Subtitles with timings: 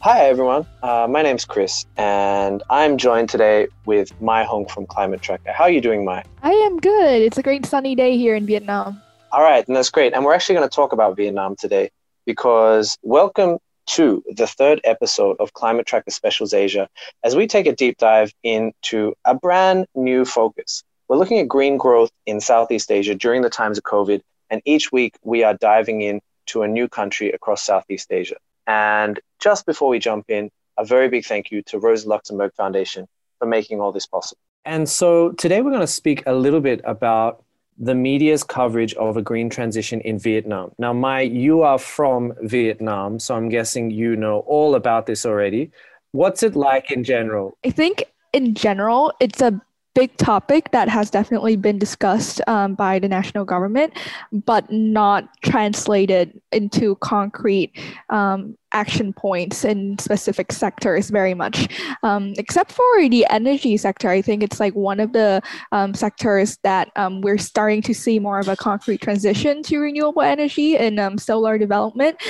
[0.00, 0.64] Hi, everyone.
[0.80, 5.50] Uh, my name's Chris, and I'm joined today with Mai Hong from Climate Tracker.
[5.50, 6.22] How are you doing, Mai?
[6.40, 7.20] I am good.
[7.20, 9.02] It's a great sunny day here in Vietnam.
[9.32, 10.14] All right, and that's great.
[10.14, 11.90] And we're actually going to talk about Vietnam today
[12.26, 16.88] because welcome to the third episode of Climate Tracker Specials Asia
[17.24, 20.84] as we take a deep dive into a brand new focus.
[21.08, 24.92] We're looking at green growth in Southeast Asia during the times of COVID, and each
[24.92, 28.36] week we are diving in to a new country across Southeast Asia.
[28.68, 33.08] And just before we jump in, a very big thank you to Rosa Luxemburg Foundation
[33.40, 34.38] for making all this possible.
[34.64, 37.42] And so today we're going to speak a little bit about
[37.78, 40.72] the media's coverage of a green transition in Vietnam.
[40.78, 45.70] Now, Mai, you are from Vietnam, so I'm guessing you know all about this already.
[46.12, 47.56] What's it like in general?
[47.64, 49.60] I think in general, it's a
[49.98, 53.92] big topic that has definitely been discussed um, by the national government,
[54.30, 57.72] but not translated into concrete
[58.08, 61.66] um, action points in specific sectors very much.
[62.04, 66.58] Um, except for the energy sector, I think it's like one of the um, sectors
[66.62, 71.00] that um, we're starting to see more of a concrete transition to renewable energy and
[71.00, 72.22] um, solar development.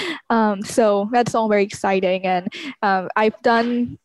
[0.65, 2.25] so that's all very exciting.
[2.25, 2.49] And
[2.83, 3.99] I've done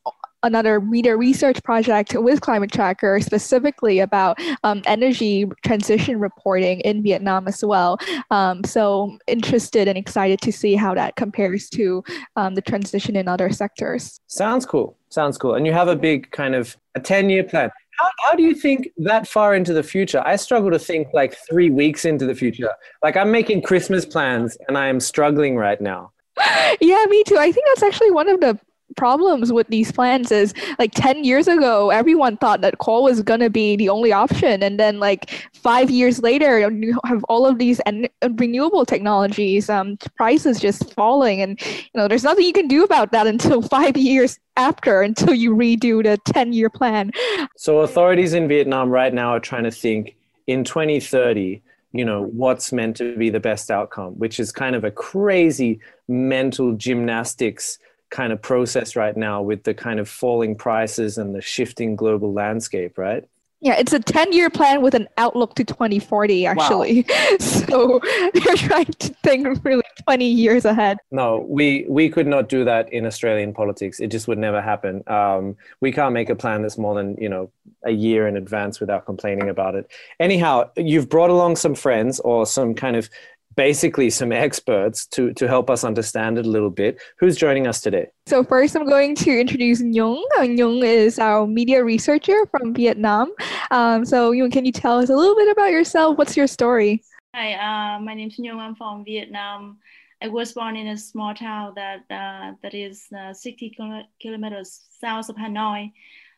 [0.44, 7.47] another media research project with Climate Tracker specifically about um, energy transition reporting in Vietnam
[7.47, 7.97] as well.
[8.30, 12.03] Um, so interested and excited to see how that compares to
[12.35, 14.19] um, the transition in other sectors.
[14.27, 14.97] Sounds cool.
[15.09, 15.55] Sounds cool.
[15.55, 17.72] And you have a big kind of a 10 year plan.
[18.00, 20.22] How, how do you think that far into the future?
[20.25, 22.72] I struggle to think like three weeks into the future.
[23.03, 26.11] Like I'm making Christmas plans and I am struggling right now.
[26.81, 27.38] Yeah, me too.
[27.38, 28.59] I think that's actually one of the
[28.95, 33.39] problems with these plans is like 10 years ago everyone thought that coal was going
[33.39, 34.63] to be the only option.
[34.63, 39.97] And then like five years later you have all of these en- renewable technologies um,
[40.16, 41.41] prices just falling.
[41.41, 45.33] And you know there's nothing you can do about that until five years after until
[45.33, 47.11] you redo the 10 year plan.
[47.57, 50.16] So authorities in vietnam right now are trying to think
[50.47, 51.62] in 2030
[51.94, 55.79] you know what's meant to be the best outcome which is kind of a crazy
[56.07, 57.79] mental gymnastics
[58.13, 62.31] kind of process right now with the kind of falling prices and the shifting global
[62.31, 63.28] landscape, right?
[63.59, 67.06] Yeah, it's a 10 year plan with an outlook to 2040, actually.
[67.09, 67.38] Wow.
[67.40, 68.01] So
[68.34, 70.97] they're trying to think really 20 years ahead.
[71.12, 74.00] No, we, we could not do that in Australian politics.
[74.00, 75.01] It just would never happen.
[75.07, 77.50] Um, we can't make a plan that's more than, you know,
[77.84, 79.90] a year in advance without complaining about it.
[80.19, 83.09] Anyhow, you've brought along some friends or some kind of
[83.56, 87.02] basically some experts to, to help us understand it a little bit.
[87.19, 88.08] Who's joining us today?
[88.25, 90.22] So first, I'm going to introduce Nhung.
[90.38, 93.31] Uh, Nhung is our media researcher from Vietnam.
[93.72, 96.18] Um, so Nhung, can you tell us a little bit about yourself?
[96.18, 97.03] What's your story?
[97.36, 98.59] Hi, uh, my name is Nhung.
[98.59, 99.80] I'm from Vietnam.
[100.22, 103.75] I was born in a small town that uh, that is uh, 60
[104.22, 105.92] kilometers south of Hanoi.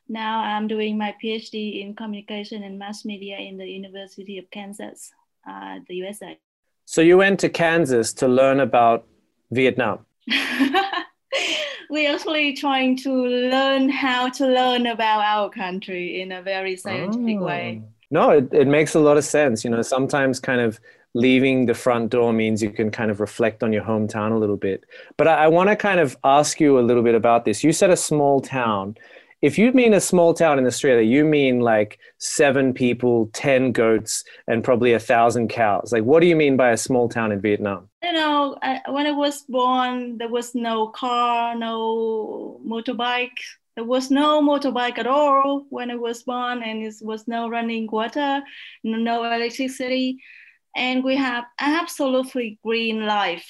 [0.07, 5.11] Now I'm doing my PhD in communication and mass media in the University of Kansas,
[5.47, 6.39] uh, the USA.
[6.85, 9.05] So you went to Kansas to learn about
[9.51, 10.05] Vietnam.
[11.89, 17.37] We're actually trying to learn how to learn about our country in a very scientific
[17.39, 17.45] oh.
[17.45, 17.83] way.
[18.11, 19.63] No, it, it makes a lot of sense.
[19.63, 20.79] You know, sometimes kind of
[21.15, 24.57] leaving the front door means you can kind of reflect on your hometown a little
[24.57, 24.83] bit.
[25.17, 27.63] But I, I want to kind of ask you a little bit about this.
[27.63, 28.95] You said a small town
[29.41, 34.23] if you mean a small town in Australia, you mean like seven people, 10 goats,
[34.47, 35.91] and probably a thousand cows.
[35.91, 37.89] Like, what do you mean by a small town in Vietnam?
[38.01, 43.37] You know, I, when I was born, there was no car, no motorbike.
[43.75, 47.87] There was no motorbike at all when I was born, and it was no running
[47.91, 48.41] water,
[48.83, 50.23] no electricity.
[50.77, 53.47] And we have absolutely green life.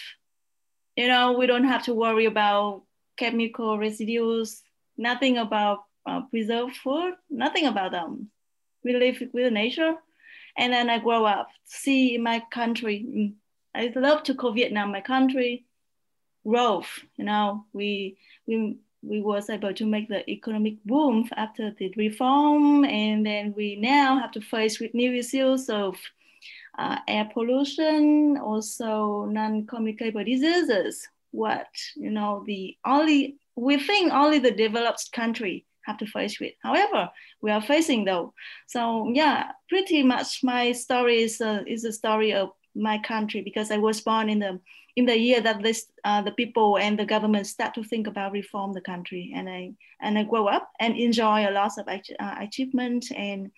[0.96, 2.84] You know, we don't have to worry about
[3.18, 4.62] chemical residues
[4.98, 8.30] nothing about uh, preserved food, nothing about them.
[8.84, 9.96] We live with nature.
[10.58, 13.06] And then I grow up, see my country.
[13.08, 13.34] Mm,
[13.76, 15.66] I love to call Vietnam my country.
[16.48, 21.92] Growth, you know, we we we was able to make the economic boom after the
[21.98, 25.98] reform, and then we now have to face with new issues of
[26.78, 31.08] uh, air pollution, also non-communicable diseases.
[31.32, 36.54] What you know, the only we think only the developed country have to face with.
[36.64, 37.10] However,
[37.42, 38.34] we are facing though.
[38.68, 43.72] So yeah, pretty much my story is a, is a story of my country because
[43.72, 44.60] I was born in the
[44.96, 48.32] in the year that this uh, the people and the government start to think about
[48.32, 52.36] reform the country, and I and I grow up and enjoy a lot of uh,
[52.40, 53.52] achievement and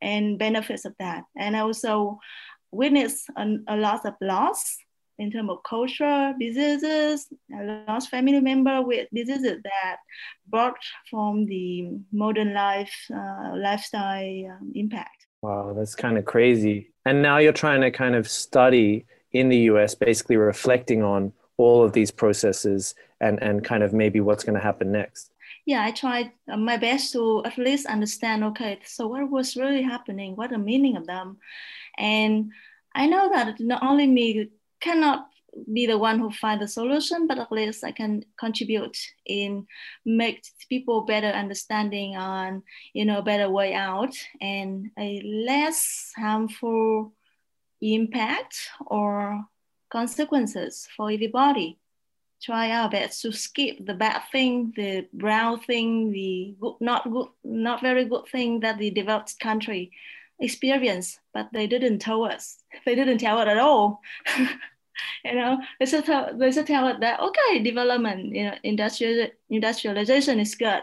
[0.00, 2.18] and benefits of that, and I also
[2.70, 4.78] witness a, a lot of loss
[5.18, 7.28] in terms of culture, diseases.
[7.56, 9.96] I lost family member with diseases that
[10.48, 10.76] brought
[11.10, 15.26] from the modern life uh, lifestyle um, impact.
[15.42, 16.92] Wow, that's kind of crazy.
[17.04, 21.84] And now you're trying to kind of study in the US, basically reflecting on all
[21.84, 25.30] of these processes and, and kind of maybe what's going to happen next.
[25.66, 29.82] Yeah, I tried uh, my best to at least understand okay, so what was really
[29.82, 31.38] happening, what the meaning of them.
[31.96, 32.50] And
[32.94, 34.50] I know that not only me
[34.84, 35.28] cannot
[35.72, 39.66] be the one who find the solution, but at least I can contribute in
[40.04, 47.12] make people better understanding on you know better way out and a less harmful
[47.80, 49.44] impact or
[49.90, 51.78] consequences for everybody.
[52.42, 57.28] Try our best to skip the bad thing, the brown thing, the good, not good,
[57.42, 59.92] not very good thing that the developed country
[60.40, 62.58] experience, but they didn't tell us.
[62.84, 64.02] They didn't tell us at all.
[65.24, 69.28] you know, they just tell, they just tell us that okay, development, you know, industrial
[69.50, 70.82] industrialization is good,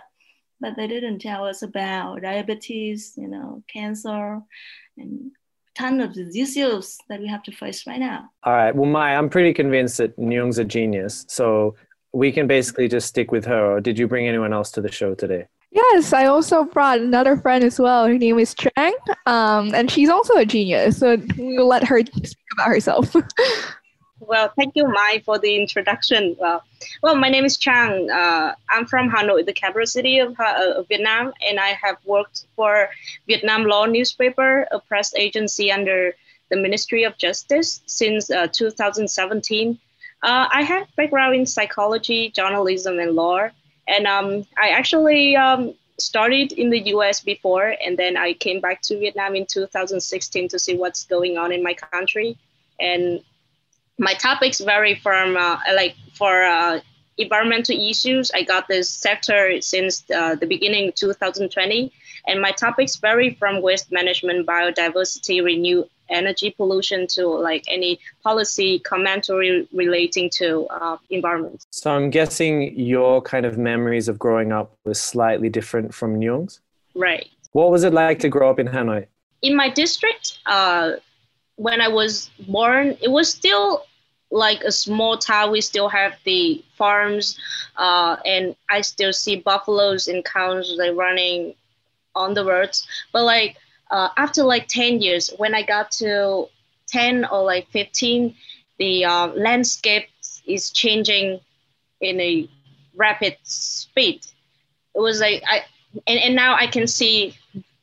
[0.59, 4.41] but they didn't tell us about diabetes, you know, cancer,
[4.97, 5.31] and
[5.75, 8.29] ton of diseases that we have to face right now.
[8.43, 8.75] All right.
[8.75, 11.25] Well, Mai, I'm pretty convinced that Nhung's a genius.
[11.27, 11.75] So
[12.13, 13.77] we can basically just stick with her.
[13.77, 15.47] Or did you bring anyone else to the show today?
[15.71, 18.05] Yes, I also brought another friend as well.
[18.05, 18.91] Her name is Trang,
[19.25, 20.97] um, and she's also a genius.
[20.97, 23.15] So we'll let her speak about herself.
[24.21, 26.35] Well, thank you, Mai, for the introduction.
[26.39, 28.09] Well, my name is Trang.
[28.09, 32.89] Uh, I'm from Hanoi, the capital city of, uh, Vietnam, and I have worked for
[33.25, 36.15] Vietnam Law newspaper, a press agency under
[36.49, 39.79] the Ministry of Justice since uh, 2017.
[40.21, 43.49] Uh, I have background in psychology, journalism, and law,
[43.87, 48.83] and um, I actually um, started in the US before, and then I came back
[48.83, 52.37] to Vietnam in 2016 to see what's going on in my country.
[52.79, 53.23] And
[54.01, 56.81] my topics vary from uh, like for uh,
[57.17, 58.31] environmental issues.
[58.33, 61.93] I got this sector since uh, the beginning 2020,
[62.27, 68.79] and my topics vary from waste management, biodiversity, renew energy pollution to like any policy
[68.79, 71.65] commentary relating to uh, environment.
[71.69, 76.59] So I'm guessing your kind of memories of growing up was slightly different from Nhung's.
[76.95, 77.29] Right.
[77.53, 79.05] What was it like to grow up in Hanoi?
[79.41, 80.93] In my district, uh,
[81.55, 83.85] when I was born, it was still
[84.31, 87.37] like a small town, we still have the farms,
[87.77, 91.53] uh, and I still see buffaloes and cows like running
[92.15, 92.87] on the roads.
[93.11, 93.57] But like
[93.91, 96.47] uh, after like ten years, when I got to
[96.87, 98.35] ten or like fifteen,
[98.79, 100.07] the uh, landscape
[100.45, 101.39] is changing
[101.99, 102.49] in a
[102.95, 104.25] rapid speed.
[104.95, 105.63] It was like I,
[106.07, 107.37] and, and now I can see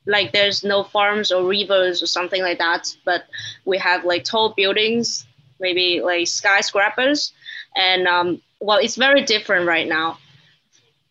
[0.06, 3.24] like there's no farms or rivers or something like that, but
[3.66, 5.26] we have like tall buildings
[5.60, 7.32] maybe like skyscrapers.
[7.76, 10.18] And um, well, it's very different right now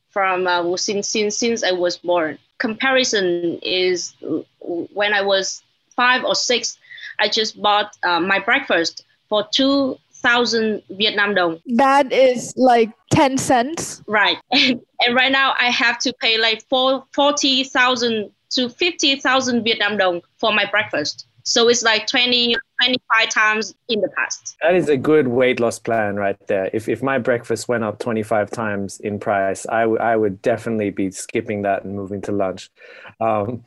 [0.09, 2.37] from uh, since, since, since I was born.
[2.57, 4.13] Comparison is
[4.59, 5.61] when I was
[5.95, 6.77] five or six,
[7.19, 11.61] I just bought uh, my breakfast for 2,000 Vietnam dong.
[11.65, 14.01] That is like 10 cents.
[14.07, 14.37] Right.
[14.51, 14.81] and
[15.13, 21.27] right now I have to pay like 40,000 to 50,000 Vietnam dong for my breakfast.
[21.47, 24.57] So it's like 20, 25 times in the past.
[24.61, 26.69] That is a good weight loss plan right there.
[26.73, 30.89] If, if my breakfast went up 25 times in price, I, w- I would definitely
[30.89, 32.69] be skipping that and moving to lunch.
[33.21, 33.63] Um,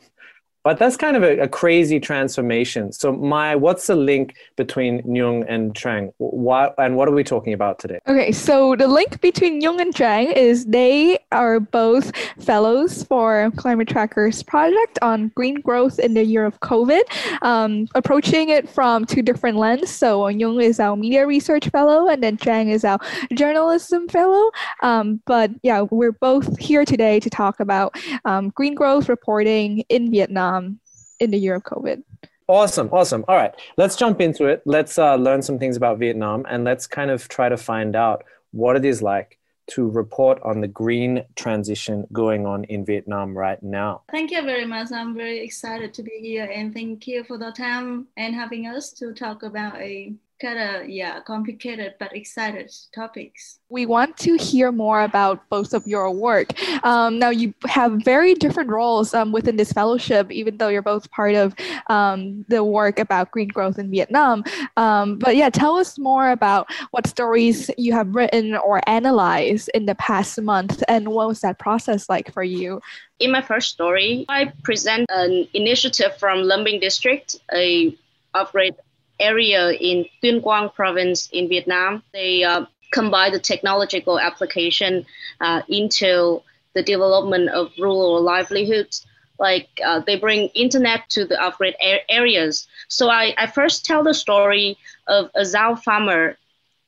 [0.62, 2.92] but that's kind of a, a, crazy transformation.
[2.92, 6.12] So, Mai, what's the link between Nhung and Trang?
[6.18, 7.98] What and what are we talking about today?
[8.06, 13.88] Okay, so the link between Nhung and Trang is they are both fellows for Climate
[13.88, 17.02] Trackers project on green growth in the year of COVID,
[17.42, 19.90] um, approaching it from two different lenses.
[19.90, 22.98] So, Nhung is our media research fellow, and then Trang is our
[23.32, 24.50] journalism fellow.
[24.82, 30.10] Um, but yeah, we're both here today to talk about um, green growth reporting in
[30.10, 30.80] Vietnam um,
[31.18, 32.02] in the year of COVID.
[32.48, 33.24] Awesome, awesome.
[33.28, 34.62] All right, let's jump into it.
[34.64, 38.24] Let's uh, learn some things about Vietnam and let's kind of try to find out
[38.50, 39.38] what it is like
[39.68, 44.02] to report on the green transition going on in Vietnam right now.
[44.10, 44.90] Thank you very much.
[44.90, 48.90] I'm very excited to be here and thank you for the time and having us
[48.94, 53.58] to talk about a kind of yeah complicated but excited topics.
[53.68, 56.48] We want to hear more about both of your work.
[56.84, 61.10] Um, now you have very different roles um, within this fellowship even though you're both
[61.10, 61.54] part of
[61.88, 64.44] um, the work about green growth in vietnam.
[64.76, 69.86] Um, but yeah tell us more about what stories you have written or analyzed in
[69.86, 72.80] the past month and what was that process like for you?
[73.18, 77.94] In my first story i present an initiative from Long Binh district a
[78.34, 78.74] operate
[79.20, 82.02] area in Tuyên Quang province in Vietnam.
[82.12, 85.06] They uh, combine the technological application
[85.40, 86.42] uh, into
[86.74, 89.06] the development of rural livelihoods.
[89.38, 91.74] Like uh, they bring internet to the off-grid
[92.08, 92.68] areas.
[92.88, 96.36] So I, I first tell the story of a Zao farmer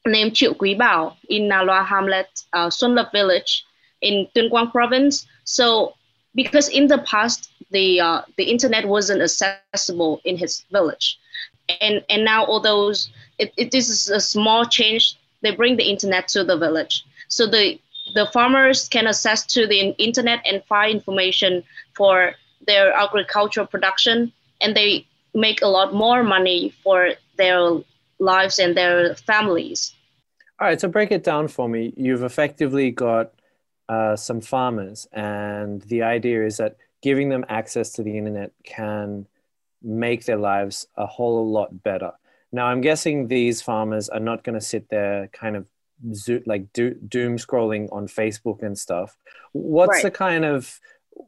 [0.04, 3.64] named Triệu Quý Bảo in Na Loa Hamlet, uh, Xuân Lập village
[4.00, 5.26] in Tuyên Quang province.
[5.44, 5.94] So
[6.34, 11.18] because in the past the uh, the internet wasn't accessible in his village,
[11.80, 15.16] and and now all those it, it this is a small change.
[15.42, 17.78] They bring the internet to the village, so the
[18.14, 21.62] the farmers can access to the internet and find information
[21.94, 22.34] for
[22.66, 27.80] their agricultural production, and they make a lot more money for their
[28.18, 29.94] lives and their families.
[30.60, 31.92] All right, so break it down for me.
[31.96, 33.32] You've effectively got
[33.88, 39.26] uh, some farmers, and the idea is that giving them access to the internet can
[39.82, 42.12] make their lives a whole lot better.
[42.52, 45.66] Now, I'm guessing these farmers are not going to sit there kind of
[46.14, 49.16] zo- like do- doom scrolling on Facebook and stuff.
[49.52, 50.02] What's right.
[50.04, 50.78] the kind of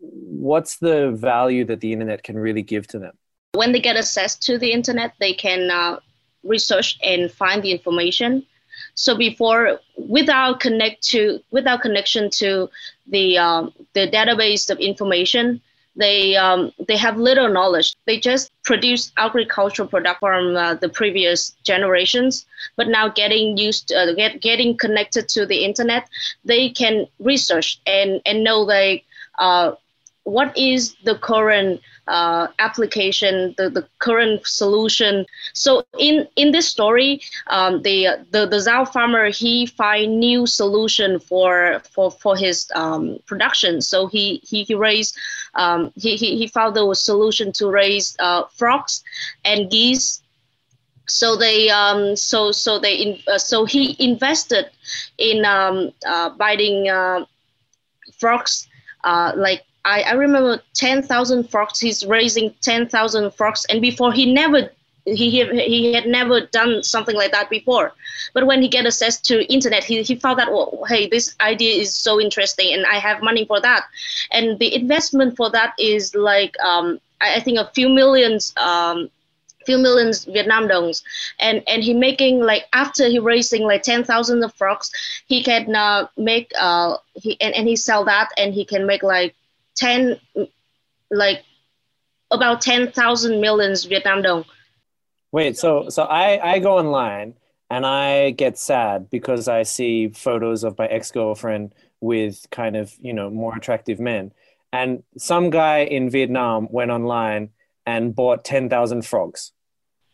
[0.01, 3.17] what's the value that the internet can really give to them?
[3.53, 6.01] When they get access to the internet, they can uh,
[6.43, 8.45] research and find the information
[8.95, 12.71] so before, without connect to without connection to
[13.07, 15.61] the um, the database of information,
[15.97, 17.95] they um, they have little knowledge.
[18.07, 22.47] They just produce agricultural product from uh, the previous generations,
[22.77, 26.09] but now getting used to, uh, get getting connected to the internet,
[26.45, 29.05] they can research and and know like
[29.39, 29.73] uh,
[30.25, 35.25] what is the current uh, application, the, the current solution.
[35.53, 41.19] So in, in this story, um, the, the, the Zao farmer, he find new solution
[41.19, 43.81] for, for, for his um, production.
[43.81, 45.17] So he, he, he raised,
[45.55, 49.03] um, he, he, he found the solution to raise uh, frogs
[49.45, 50.23] and geese
[51.07, 54.71] so they um, so so they in, uh, so he invested
[55.19, 57.27] in um, uh, biting uh,
[58.19, 58.67] frogs
[59.05, 61.81] uh, like I, I remember 10,000 frogs.
[61.81, 63.65] He's raising 10,000 frogs.
[63.67, 64.71] And before he never,
[65.05, 67.93] he, he had never done something like that before.
[68.33, 71.81] But when he get access to internet, he, he found that, well, hey, this idea
[71.81, 73.85] is so interesting and I have money for that.
[74.33, 79.11] And the investment for that is like, um, I, I think a few millions, um,
[79.67, 81.03] few millions Vietnam dongs,
[81.39, 84.91] and and he making like after he raising like ten thousand of frogs,
[85.27, 89.03] he can uh, make uh he and, and he sell that and he can make
[89.03, 89.35] like
[89.77, 90.21] 10
[91.11, 91.43] like
[92.31, 94.45] about 10,000 millions Vietnam dong.
[95.33, 97.35] Wait, so so I I go online
[97.71, 103.13] and I get sad because I see photos of my ex-girlfriend with kind of, you
[103.13, 104.33] know, more attractive men.
[104.73, 107.51] And some guy in Vietnam went online
[107.87, 109.53] and bought 10,000 frogs.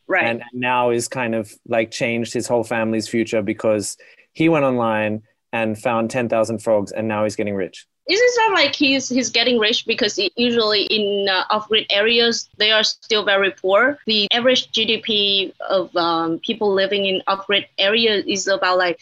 [0.07, 0.25] Right.
[0.25, 3.97] And now is kind of like changed his whole family's future because
[4.33, 8.75] he went online and found 10,000 frogs and now he's getting rich it's not like
[8.75, 13.99] he's he's getting rich because usually in uh, off-grid areas they are still very poor.
[14.07, 19.01] The average GDP of um, people living in off-grid areas is about like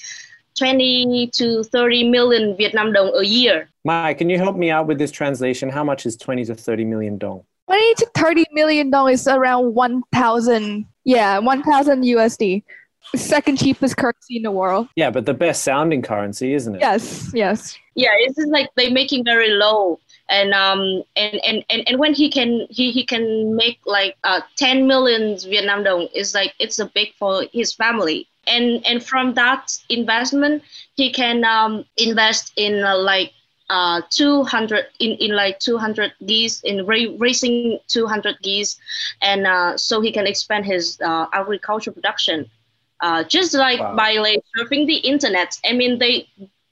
[0.58, 3.68] 20 to 30 million Vietnam dong a year.
[3.84, 5.68] Mike, can you help me out with this translation?
[5.68, 7.44] How much is 20 to 30 million dong?
[7.68, 10.86] 20 to 30 million dong is around 1,000.
[11.04, 12.64] Yeah, 1,000 USD
[13.16, 14.88] second cheapest currency in the world.
[14.96, 16.80] Yeah, but the best sounding currency, isn't it?
[16.80, 17.78] Yes, yes.
[17.94, 19.98] Yeah, it's just like they're making very low.
[20.28, 24.42] And um and, and, and, and when he can he, he can make like uh
[24.56, 28.28] 10 million Vietnam dong is like it's a big for his family.
[28.46, 30.62] And and from that investment
[30.94, 33.32] he can um invest in uh, like
[33.70, 38.78] uh 200 in, in like 200 geese in ra- raising 200 geese
[39.22, 42.48] and uh, so he can expand his uh, agriculture production
[43.00, 43.94] uh, just like wow.
[43.94, 45.58] by like surfing the internet.
[45.64, 46.28] I mean, they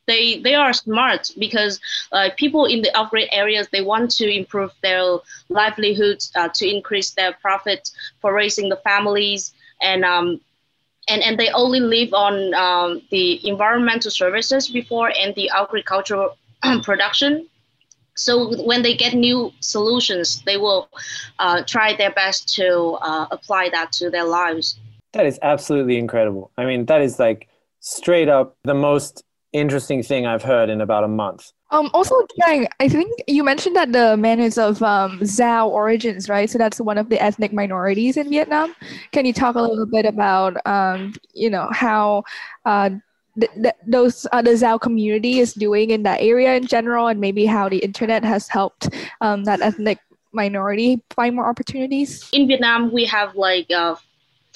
[0.07, 1.81] they they are smart because
[2.13, 5.19] uh, people in the off-grid areas they want to improve their
[5.49, 7.91] livelihoods uh, to increase their profit
[8.21, 9.53] for raising the families
[9.83, 10.41] and um,
[11.09, 16.37] and and they only live on um, the environmental services before and the agricultural
[16.83, 17.47] production
[18.15, 20.89] so when they get new solutions they will
[21.39, 24.79] uh, try their best to uh, apply that to their lives
[25.17, 26.51] that is absolutely incredible.
[26.57, 27.49] I mean, that is like
[27.81, 31.53] straight up the most interesting thing I've heard in about a month.
[31.71, 36.29] Um, also, Jiang, I think you mentioned that the man is of um, Zao origins,
[36.29, 36.49] right?
[36.49, 38.75] So that's one of the ethnic minorities in Vietnam.
[39.13, 42.23] Can you talk a little bit about, um, you know, how
[42.67, 42.91] uh,
[43.41, 47.21] th- th- those uh, the Zao community is doing in that area in general, and
[47.21, 49.99] maybe how the internet has helped um, that ethnic
[50.33, 52.29] minority find more opportunities?
[52.33, 53.97] In Vietnam, we have like uh,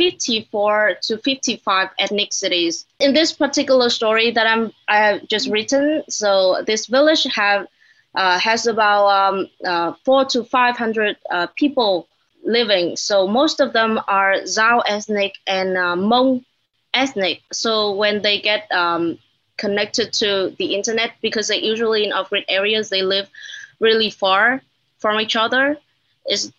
[0.00, 2.86] 54 to 55 ethnicities.
[3.00, 7.66] In this particular story that I'm I have just written, so this village have
[8.14, 12.08] uh, has about um, uh, four to 500 uh, people
[12.42, 12.96] living.
[12.96, 16.46] So most of them are Zao ethnic and uh, Hmong
[16.94, 17.42] ethnic.
[17.52, 19.18] So when they get um,
[19.58, 23.28] connected to the internet, because they usually in off-grid areas, they live
[23.80, 24.62] really far
[24.98, 25.76] from each other.
[26.24, 26.50] It's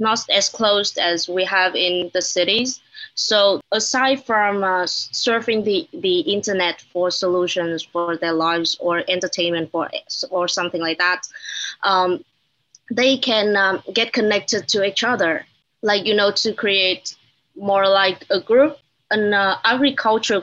[0.00, 2.80] not as closed as we have in the cities.
[3.14, 9.70] So aside from uh, surfing the, the internet for solutions for their lives or entertainment
[9.70, 9.90] for
[10.30, 11.22] or something like that,
[11.82, 12.24] um,
[12.90, 15.46] they can um, get connected to each other,
[15.82, 17.14] like you know, to create
[17.54, 18.78] more like a group,
[19.10, 19.58] an uh,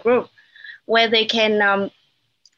[0.03, 0.29] group,
[0.85, 1.91] where they can um,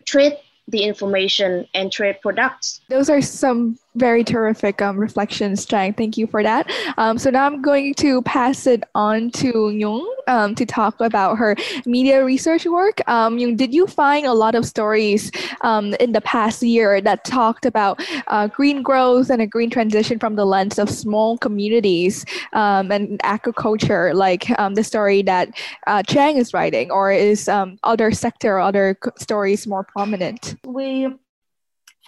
[0.05, 0.37] trade
[0.67, 2.81] the information and trade products.
[2.89, 5.95] Those are some very terrific um, reflections, Trang.
[5.95, 6.71] Thank you for that.
[6.97, 11.37] Um, so now I'm going to pass it on to Nhung um, to talk about
[11.37, 13.01] her media research work.
[13.07, 17.25] Um, Nhung, did you find a lot of stories um, in the past year that
[17.25, 22.25] talked about uh, green growth and a green transition from the lens of small communities
[22.53, 25.49] um, and agriculture, like um, the story that
[25.87, 27.49] uh, Trang is writing, or is
[27.83, 30.55] other sector, other stories more prominent?
[30.65, 31.09] We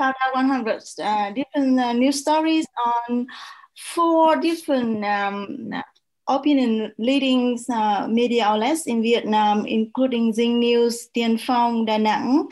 [0.01, 2.65] found 100 uh, different uh, news stories
[3.07, 3.27] on
[3.77, 5.69] four different um,
[6.27, 12.49] opinion leading uh, media outlets in Vietnam, including Zing News, Tiên Phong, Da Nang,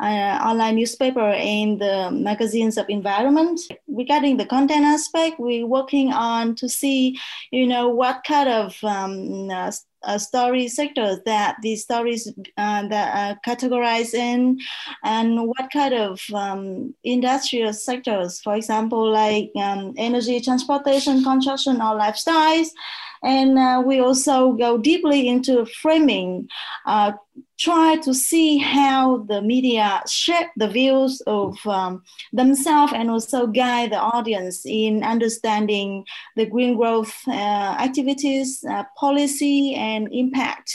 [0.00, 3.60] uh, online newspaper, and the magazines of environment.
[3.88, 7.18] Regarding the content aspect, we're working on to see,
[7.50, 9.48] you know, what kind of um,
[10.04, 14.58] uh, story sectors that these stories uh, that are categorized in
[15.04, 21.98] and what kind of um, industrial sectors for example like um, energy transportation construction or
[21.98, 22.68] lifestyles.
[23.22, 26.48] And uh, we also go deeply into framing
[26.86, 27.12] uh,
[27.60, 32.02] try to see how the media shape the views of um,
[32.32, 36.04] themselves and also guide the audience in understanding
[36.36, 40.72] the green growth uh, activities, uh, policy, and impact.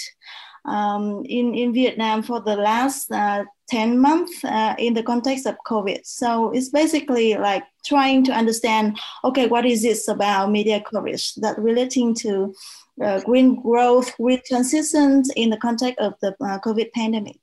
[0.68, 5.56] Um, in, in Vietnam for the last uh, 10 months uh, in the context of
[5.68, 6.00] COVID.
[6.06, 11.60] So it's basically like trying to understand okay, what is this about media coverage that
[11.60, 12.56] relating to
[13.04, 17.40] uh, green growth, green transitions in the context of the uh, COVID pandemic.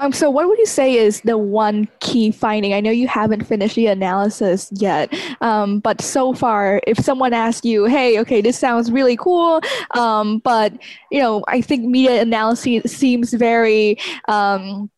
[0.00, 2.72] Um, so what would you say is the one key finding?
[2.72, 7.64] I know you haven't finished the analysis yet, um, but so far, if someone asked
[7.64, 9.60] you, "Hey, okay, this sounds really cool,"
[9.96, 10.72] um, but
[11.10, 14.88] you know, I think media analysis seems very um,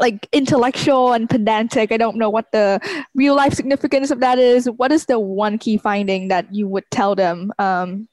[0.00, 1.92] like intellectual and pedantic.
[1.92, 2.80] I don't know what the
[3.14, 4.64] real life significance of that is.
[4.70, 8.08] What is the one key finding that you would tell them um,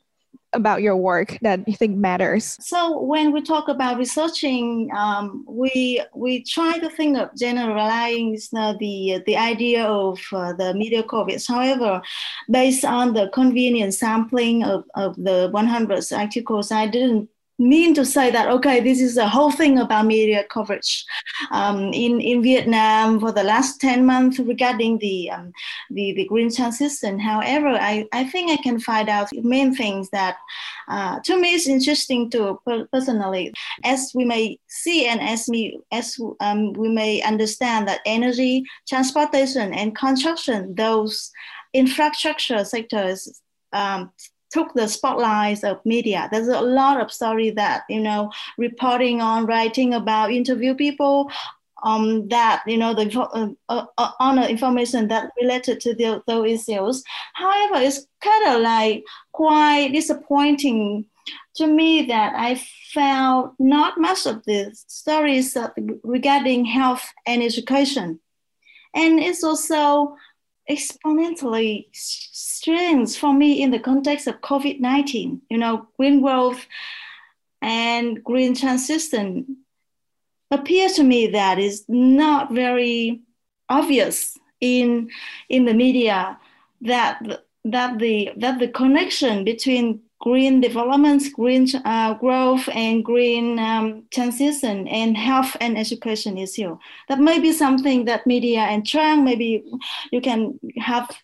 [0.56, 2.58] about your work that you think matters?
[2.62, 9.24] So when we talk about researching, um, we we try to think of generalizing the
[9.26, 11.46] the idea of uh, the media coverage.
[11.48, 12.02] However,
[12.50, 18.30] based on the convenient sampling of, of the 100 articles, I didn't mean to say
[18.30, 21.06] that okay this is the whole thing about media coverage.
[21.52, 25.54] Um, in in Vietnam for the last 10 months regarding the um,
[25.90, 27.20] the, the green transition.
[27.20, 30.38] However I, I think I can find out main things that
[30.88, 32.60] uh, to me is interesting to
[32.92, 33.54] personally.
[33.84, 39.74] As we may see and as we as um, we may understand that energy transportation
[39.74, 41.32] and construction those
[41.74, 43.42] infrastructure sectors
[43.74, 44.12] um,
[44.52, 46.30] took the spotlights of media.
[46.32, 51.32] There's a lot of story that you know reporting on, writing about, interview people
[51.86, 56.22] um, that you know the uh, uh, uh, on the information that related to the,
[56.28, 57.04] those issues.
[57.34, 61.06] However, it's kind of like quite disappointing
[61.56, 62.62] to me that I
[62.94, 65.56] found not much of the stories
[66.04, 68.20] regarding health and education,
[68.94, 70.16] and it's also
[70.70, 75.42] exponentially strange for me in the context of COVID 19.
[75.50, 76.66] You know, green growth
[77.62, 79.58] and green transition
[80.52, 83.22] appears to me that is not very
[83.70, 85.10] obvious in
[85.50, 86.38] in the media
[86.82, 87.22] that
[87.66, 94.88] that the that the connection between green development, green uh, growth, and green um, transition,
[94.88, 96.76] and health and education issue.
[97.08, 99.64] That may be something that media and Trang maybe
[100.12, 101.16] you can have,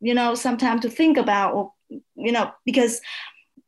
[0.00, 1.72] you know, some time to think about, or
[2.16, 3.00] you know, because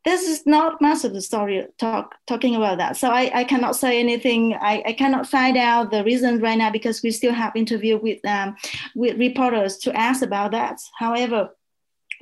[0.04, 2.96] this is not much of the story talk talking about that.
[2.96, 4.54] So I, I cannot say anything.
[4.54, 8.24] I, I cannot find out the reason right now because we still have interview with
[8.24, 8.56] um,
[8.96, 10.80] with reporters to ask about that.
[10.98, 11.50] However,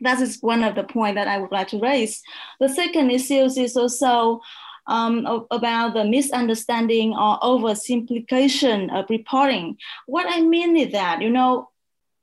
[0.04, 2.22] that is one of the point that I would like to raise.
[2.60, 4.40] The second issue is also
[4.86, 9.78] um, about the misunderstanding or oversimplification of reporting.
[10.06, 11.70] What I mean is that, you know,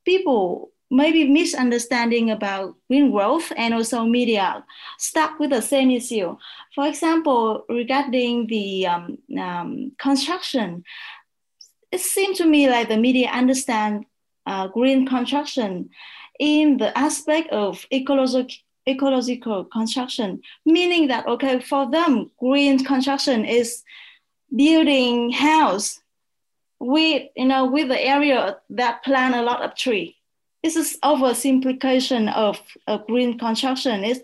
[0.06, 4.64] people maybe misunderstanding about green growth and also media
[5.00, 6.38] stuck with the same issue.
[6.76, 10.84] For example, regarding the um, um, construction,
[11.92, 14.06] it seemed to me like the media understand
[14.46, 15.90] uh, green construction
[16.42, 18.50] in the aspect of ecological
[18.90, 23.84] ecological construction, meaning that okay, for them, green construction is
[24.54, 26.02] building house
[26.80, 30.18] with you know with the area that plant a lot of tree.
[30.64, 32.62] This is oversimplification of,
[33.08, 34.04] green construction.
[34.04, 34.22] Is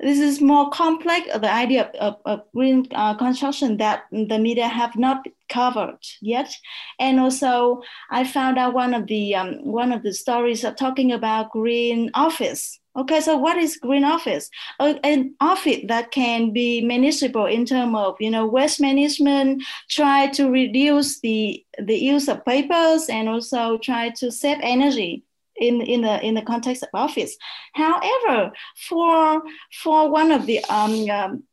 [0.00, 5.26] this is more complex the idea of, green uh, construction that the media have not
[5.48, 6.54] covered yet.
[6.98, 11.12] And also, I found out one of the um, one of the stories are talking
[11.12, 14.50] about green office Okay, so what is green office?
[14.80, 20.50] an office that can be manageable in terms of you know waste management, try to
[20.50, 25.22] reduce the the use of papers, and also try to save energy
[25.60, 27.36] in in the in the context of office.
[27.74, 28.52] However,
[28.88, 29.42] for
[29.72, 31.44] for one of the um, um,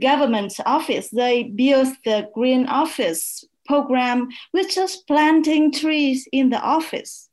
[0.00, 7.28] government office, they built the green office program with just planting trees in the office.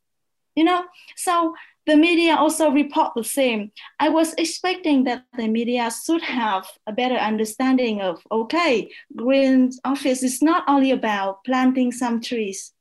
[0.56, 0.84] You know,
[1.16, 1.54] so
[1.86, 3.72] the media also report the same.
[3.98, 10.22] I was expecting that the media should have a better understanding of okay, green office
[10.22, 12.72] is not only about planting some trees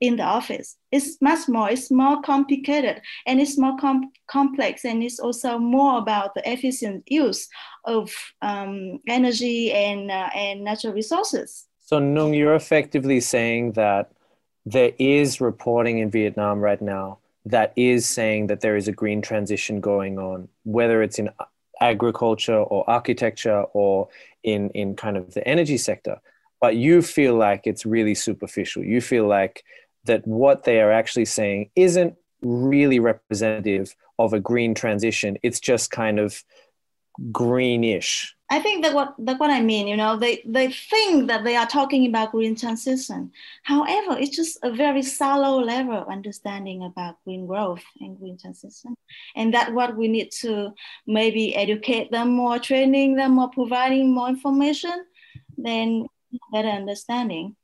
[0.00, 0.76] in the office.
[0.92, 1.70] It's much more.
[1.70, 7.04] It's more complicated and it's more com- complex and it's also more about the efficient
[7.06, 7.48] use
[7.84, 11.66] of um, energy and uh, and natural resources.
[11.80, 14.12] So Nhung, you're effectively saying that
[14.66, 19.22] there is reporting in Vietnam right now that is saying that there is a green
[19.22, 21.30] transition going on, whether it's in
[21.80, 24.08] agriculture or architecture or
[24.42, 26.20] in, in kind of the energy sector.
[26.60, 28.84] But you feel like it's really superficial.
[28.84, 29.64] You feel like
[30.08, 35.38] that what they are actually saying isn't really representative of a green transition.
[35.42, 36.44] It's just kind of
[37.32, 41.44] greenish I think that what that what I mean, you know, they they think that
[41.44, 43.30] they are talking about green transition.
[43.62, 48.94] However, it's just a very shallow level of understanding about green growth and green transition,
[49.36, 50.72] and that what we need to
[51.06, 55.04] maybe educate them more, training them more, providing more information,
[55.58, 56.06] then
[56.50, 57.54] better understanding.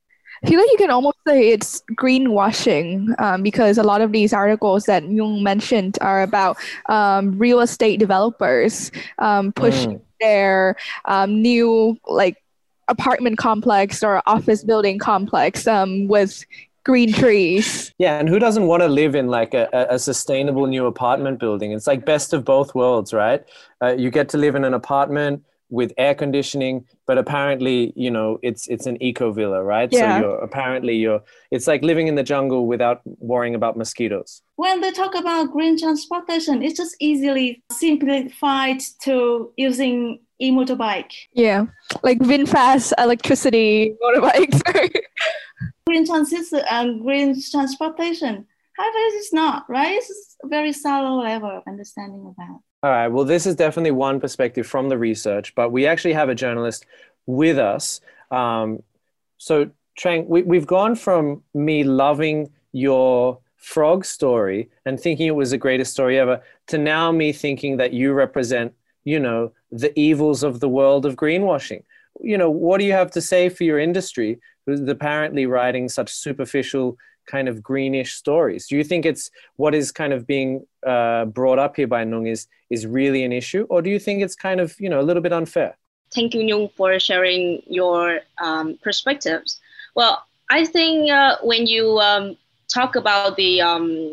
[0.43, 4.33] I feel like you can almost say it's greenwashing um, because a lot of these
[4.33, 11.41] articles that Jung mentioned are about um, real estate developers um, pushing mm their um,
[11.41, 12.41] new like
[12.87, 16.45] apartment complex or office building complex um, with
[16.83, 17.93] green trees.
[17.97, 21.71] Yeah, and who doesn't want to live in like a, a sustainable new apartment building?
[21.71, 23.43] It's like best of both worlds, right?
[23.81, 28.39] Uh, you get to live in an apartment with air conditioning but apparently you know
[28.41, 29.89] it's it's an eco villa right?
[29.91, 30.19] Yeah.
[30.19, 34.41] so you're apparently you're it's like living in the jungle without worrying about mosquitoes.
[34.55, 36.61] When they talk about green transportation.
[36.63, 41.11] It's just easily simplified to using e-motorbike.
[41.33, 41.65] Yeah
[42.03, 44.61] like VinFast electricity motorbikes.
[45.87, 48.45] Green transition and um, green transportation.
[48.77, 49.97] However it's not right?
[49.97, 53.07] It's a very shallow level of understanding about all right.
[53.07, 56.85] Well, this is definitely one perspective from the research, but we actually have a journalist
[57.25, 57.99] with us.
[58.29, 58.83] Um,
[59.39, 65.49] so, Trang, we, we've gone from me loving your frog story and thinking it was
[65.49, 68.71] the greatest story ever to now me thinking that you represent,
[69.03, 71.81] you know, the evils of the world of greenwashing.
[72.21, 76.13] You know, what do you have to say for your industry who's apparently writing such
[76.13, 78.67] superficial kind of greenish stories.
[78.67, 82.29] Do you think it's what is kind of being uh, brought up here by Nhung
[82.29, 85.05] is is really an issue, or do you think it's kind of you know a
[85.07, 85.77] little bit unfair?
[86.13, 89.59] Thank you, Nhung, for sharing your um, perspectives.
[89.95, 94.11] Well, I think uh, when you um, talk about the um,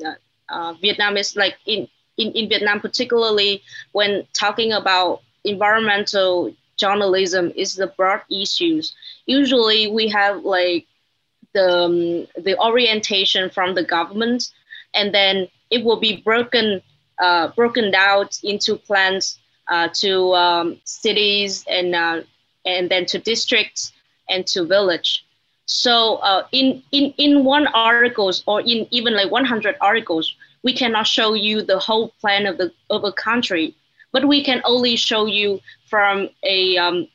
[0.48, 7.88] uh, Vietnamese, like in, in, in Vietnam, particularly when talking about environmental journalism is the
[7.88, 8.94] broad issues.
[9.26, 10.86] Usually we have like
[11.52, 14.50] the um, the orientation from the government,
[14.94, 16.82] and then it will be broken
[17.18, 19.38] uh, broken down into plans
[19.68, 22.20] uh, to um, cities and uh,
[22.64, 23.92] and then to districts
[24.28, 25.24] and to village.
[25.66, 31.06] So uh, in in in one articles or in even like 100 articles, we cannot
[31.06, 33.74] show you the whole plan of the of a country,
[34.12, 37.08] but we can only show you from a um,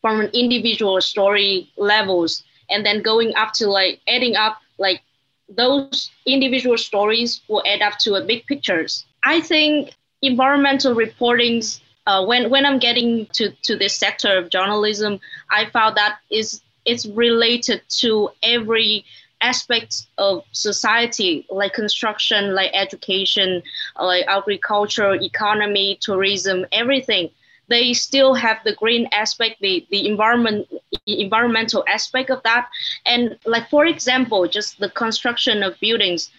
[0.00, 5.02] from an individual story levels and then going up to like adding up like
[5.48, 9.06] those individual stories will add up to a big pictures.
[9.24, 15.20] I think environmental reportings uh, when when I'm getting to to this sector of journalism,
[15.50, 19.04] I found that is it's related to every
[19.40, 23.62] aspect of society, like construction, like education,
[24.00, 27.30] like agriculture, economy, tourism, everything.
[27.68, 30.68] They still have the green aspect, the the environment,
[31.06, 32.68] environmental aspect of that,
[33.04, 36.30] and like for example, just the construction of buildings,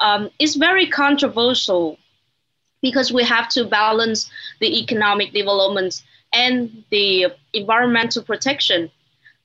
[0.00, 1.98] um, is very controversial
[2.82, 8.90] because we have to balance the economic development and the environmental protection.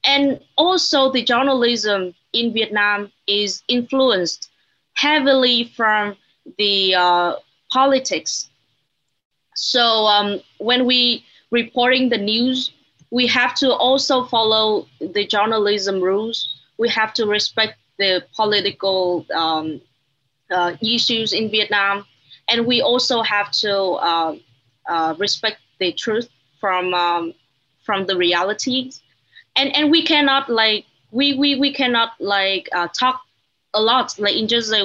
[0.03, 4.49] And also the journalism in Vietnam is influenced
[4.93, 6.15] heavily from
[6.57, 7.35] the uh,
[7.71, 8.49] politics.
[9.55, 12.71] So um, when we reporting the news,
[13.11, 16.49] we have to also follow the journalism rules.
[16.77, 19.81] We have to respect the political um,
[20.51, 22.05] uh, issues in Vietnam.
[22.49, 24.35] And we also have to uh,
[24.87, 27.33] uh, respect the truth from um,
[27.85, 29.01] from the realities
[29.55, 33.21] and and we cannot like we we, we cannot like uh, talk
[33.73, 34.17] a lot.
[34.19, 34.83] Like in just like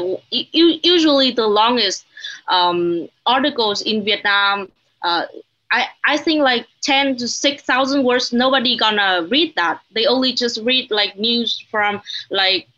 [0.53, 2.05] usually the longest
[2.49, 4.69] um, articles in vietnam
[5.03, 5.25] uh,
[5.71, 9.81] I, I think like 10 to 6,000 words, nobody gonna read that.
[9.95, 12.69] They only just read like news from like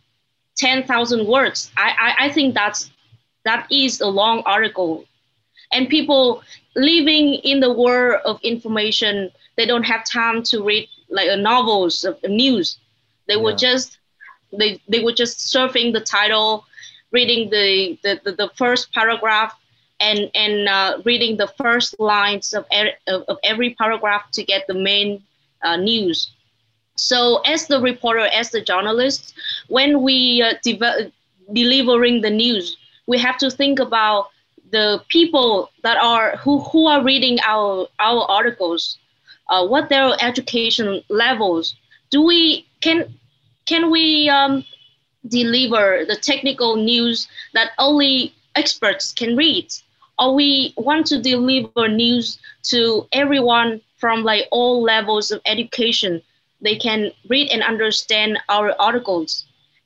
[0.56, 1.70] 10,000 words.
[1.76, 2.90] I, I, I think that's
[3.44, 5.04] that is a long article.
[5.72, 6.42] And people
[6.76, 12.04] living in the world of information, they don't have time to read like a novels
[12.04, 12.78] of news.
[13.26, 13.40] They yeah.
[13.40, 13.98] would just
[14.52, 16.66] they they were just surfing the title,
[17.12, 19.54] reading the the, the, the first paragraph
[20.00, 24.74] and and uh, reading the first lines of, er, of, every paragraph to get the
[24.74, 25.22] main
[25.62, 26.32] uh, news.
[26.96, 29.34] So as the reporter, as the journalist,
[29.68, 31.12] when we uh, de-
[31.52, 34.28] delivering the news, we have to think about
[34.72, 38.98] the people that are who, who are reading our our articles
[39.48, 41.76] uh, what their education levels
[42.10, 43.04] do we can
[43.66, 44.64] can we um,
[45.26, 49.72] deliver the technical news that only experts can read.
[50.18, 56.22] Or we want to deliver news to everyone from like all levels of education.
[56.60, 59.44] They can read and understand our articles.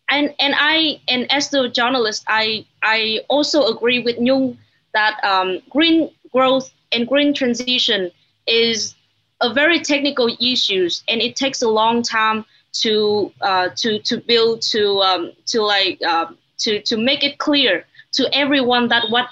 [0.08, 4.56] And and I and as the journalist, I I also agree with Nhung
[4.94, 8.10] that um, green growth and green transition
[8.46, 8.94] is
[9.40, 12.44] a very technical issues, and it takes a long time
[12.82, 16.26] to uh, to to build to um, to like uh,
[16.58, 19.28] to to make it clear to everyone that what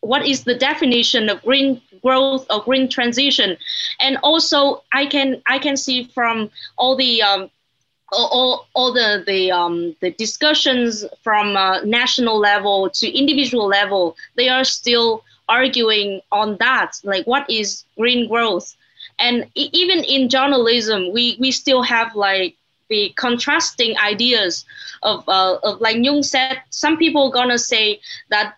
[0.00, 3.56] what is the definition of green growth or green transition.
[4.00, 7.50] And also i can i can see from all the um,
[8.12, 14.48] all, all the the um, the discussions from uh, national level to individual level, they
[14.48, 18.76] are still arguing on that, like what is green growth,
[19.18, 22.56] and even in journalism, we we still have like
[22.92, 24.64] the contrasting ideas
[25.02, 28.00] of uh, of like Nhung said, some people gonna say
[28.30, 28.56] that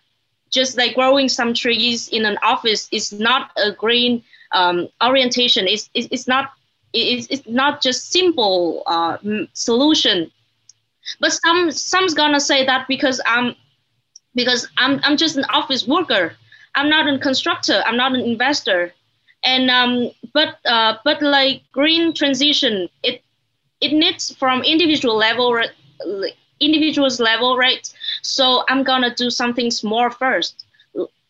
[0.51, 5.67] just like growing some trees in an office is not a green um, orientation.
[5.67, 6.53] It's, it's not
[6.93, 9.17] it's, it's not just simple uh,
[9.53, 10.31] solution.
[11.19, 13.55] But some some's gonna say that because i'm
[14.33, 16.35] because i'm i'm just an office worker.
[16.75, 17.83] I'm not a constructor.
[17.85, 18.93] I'm not an investor.
[19.43, 23.21] And um but uh but like green transition it
[23.85, 25.49] it needs from individual level
[26.59, 30.65] individuals level right so i'm gonna do something small first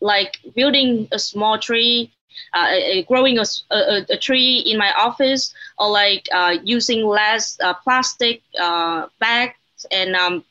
[0.02, 2.12] like building a small tree
[2.54, 7.74] uh, growing a, a, a, tree in my office or like uh, using less uh,
[7.84, 10.44] plastic uh, bags and um,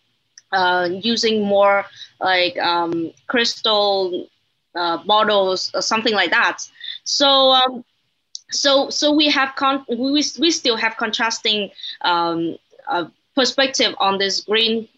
[0.52, 1.84] uh, using more
[2.20, 4.26] like um, crystal
[4.74, 6.58] uh, bottles or something like that.
[7.04, 7.84] So um,
[8.54, 11.70] so so we have con- we, we still have contrasting
[12.02, 12.56] um,
[13.34, 14.88] perspective on this green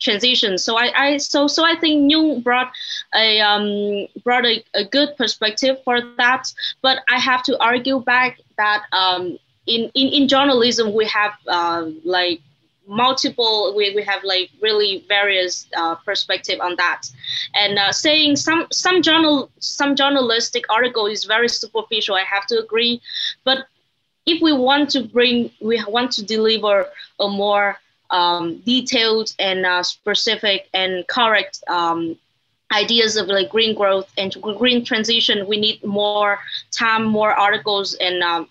[0.00, 0.58] transition.
[0.58, 2.72] So I, I so so I think Nhung brought
[3.14, 6.52] a um, brought a, a good perspective for that.
[6.82, 11.86] But I have to argue back that um, in, in in journalism we have uh,
[12.04, 12.40] like
[12.86, 17.02] multiple we, we have like really various uh, perspective on that.
[17.54, 22.58] And uh, saying some some journal some journalistic article is very superficial i have to
[22.58, 23.00] agree.
[23.44, 23.66] But
[24.26, 26.86] if we want to bring we want to deliver
[27.20, 27.78] a more
[28.10, 32.16] um, detailed and uh, specific and correct um,
[32.72, 36.38] ideas of like green growth and green transition, we need more
[36.70, 38.48] time, more articles, and um,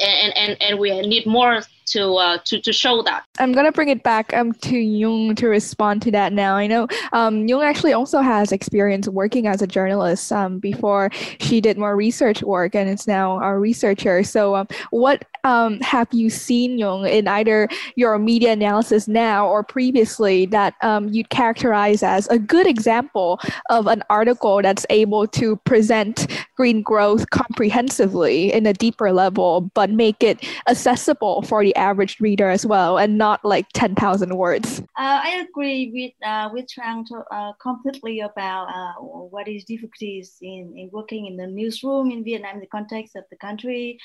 [0.00, 1.60] and, and, and we need more
[1.92, 3.24] to uh, to to show that.
[3.38, 6.56] I'm gonna bring it back um to Jung to respond to that now.
[6.56, 11.60] I know um Jung actually also has experience working as a journalist um before she
[11.60, 14.22] did more research work and is now a researcher.
[14.22, 19.62] So um, what um have you seen Jung in either your media analysis now or
[19.62, 25.56] previously that um you'd characterize as a good example of an article that's able to
[25.64, 32.20] present green growth comprehensively in a deeper level, but make it accessible for the average
[32.20, 34.80] reader as well, and not like 10,000 words.
[34.80, 40.74] Uh, I agree with uh, with Trang uh, completely about uh, what is difficulties in,
[40.76, 43.98] in working in the newsroom in Vietnam the context of the country.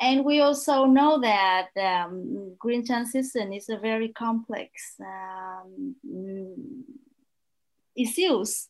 [0.00, 5.94] And we also know that um, green transition is a very complex um,
[7.96, 8.66] issues.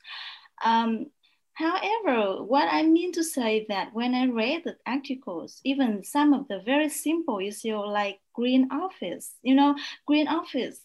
[0.64, 1.06] Um,
[1.54, 6.48] However, what I mean to say that when I read the articles, even some of
[6.48, 10.80] the very simple issue like green office, you know, green office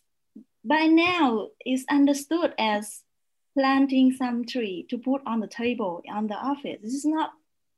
[0.63, 3.03] by now is understood as
[3.58, 6.77] planting some tree to put on the table on the office.
[6.84, 7.32] This is not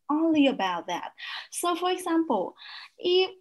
[0.10, 1.12] only about that.
[1.52, 2.56] So for example,
[3.00, 3.32] if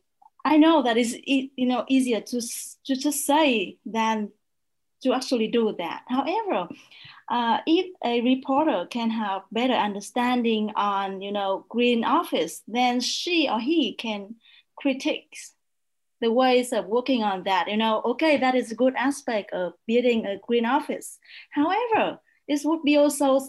[0.44, 2.40] I know that is you know easier to,
[2.86, 4.30] to just say than
[5.02, 6.02] to actually do that.
[6.08, 6.68] However,
[7.30, 13.48] uh, if a reporter can have better understanding on you know green office then she
[13.48, 14.34] or he can
[14.76, 15.36] critique
[16.20, 19.72] the ways of working on that you know okay that is a good aspect of
[19.86, 21.18] building a green office.
[21.50, 23.40] However this would be also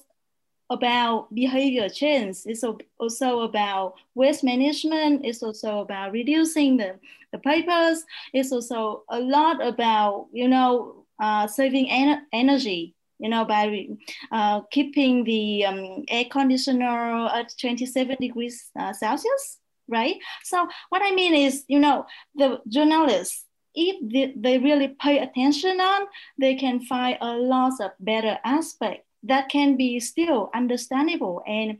[0.69, 2.37] about behavior change.
[2.45, 2.63] It's
[2.97, 5.25] also about waste management.
[5.25, 6.97] It's also about reducing the,
[7.33, 8.05] the papers.
[8.31, 13.87] It's also a lot about you know uh, saving en- energy you know, by
[14.31, 20.15] uh, keeping the um, air conditioner at 27 degrees uh, Celsius, right?
[20.43, 22.05] So what I mean is, you know,
[22.35, 26.07] the journalists, if they, they really pay attention on,
[26.39, 31.77] they can find a lot of better aspect that can be still understandable and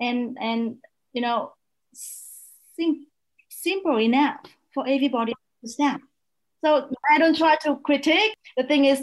[0.00, 0.76] and and
[1.12, 1.52] you know
[1.92, 3.06] sim-
[3.48, 4.40] simple enough
[4.72, 6.00] for everybody to understand.
[6.64, 8.34] So I don't try to critique.
[8.56, 9.02] The thing is,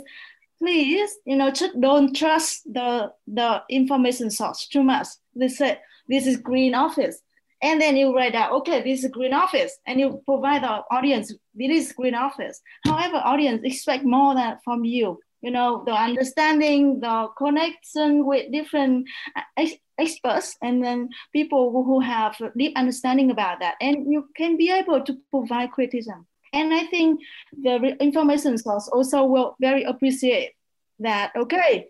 [0.60, 5.08] please, you know, just don't trust the the information source too much.
[5.36, 7.22] They said this is green office.
[7.62, 11.34] And then you write out, okay, this is green office, and you provide the audience,
[11.56, 12.62] this is green office.
[12.86, 15.20] However, audience expect more than from you.
[15.42, 22.00] You know, the understanding, the connection with different uh, ex- experts, and then people who
[22.00, 23.76] have deep understanding about that.
[23.82, 26.28] And you can be able to provide criticism.
[26.54, 30.54] And I think the information source also will very appreciate
[31.00, 31.88] that, okay,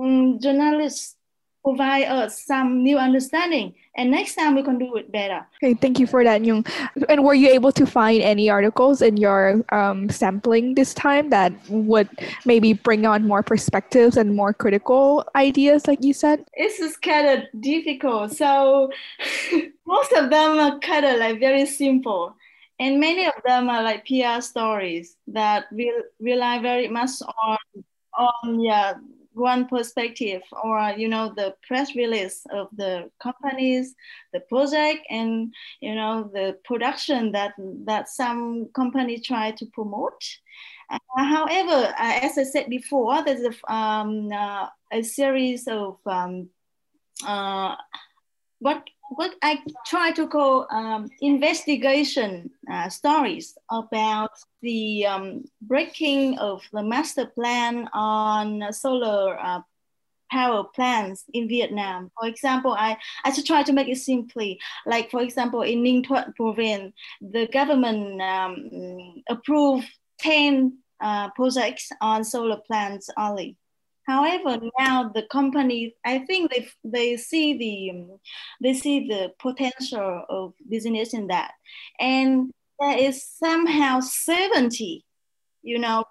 [0.00, 1.16] um, journalists
[1.64, 5.46] provide us some new understanding and next time we can do it better.
[5.62, 6.68] Okay thank you for that Nhung.
[7.08, 11.52] and were you able to find any articles in your um, sampling this time that
[11.68, 12.08] would
[12.44, 16.44] maybe bring on more perspectives and more critical ideas like you said?
[16.58, 18.32] This is kind of difficult.
[18.32, 18.90] So
[19.86, 22.36] most of them are kind of like very simple
[22.84, 27.10] and many of them are like PR stories that will rely very much
[27.42, 27.58] on
[28.18, 28.94] on yeah
[29.32, 33.94] one perspective or you know the press release of the companies
[34.32, 37.52] the project and you know the production that
[37.84, 40.22] that some company try to promote.
[40.90, 46.46] Uh, however uh, as i said before there's a, um, uh, a series of um,
[47.26, 47.74] uh,
[48.64, 56.62] what what I try to call um, investigation uh, stories about the um, breaking of
[56.72, 59.60] the master plan on solar uh,
[60.30, 62.10] power plants in Vietnam.
[62.18, 64.58] For example, I, I should try to make it simply.
[64.86, 69.86] Like, for example, in Ninh Thuận province, the government um, approved
[70.20, 73.58] 10 uh, projects on solar plants only.
[74.06, 78.18] However, now the companies, I think they they see the um,
[78.60, 81.52] they see the potential of business in that,
[81.98, 85.04] and there is somehow seventy,
[85.62, 86.04] you know,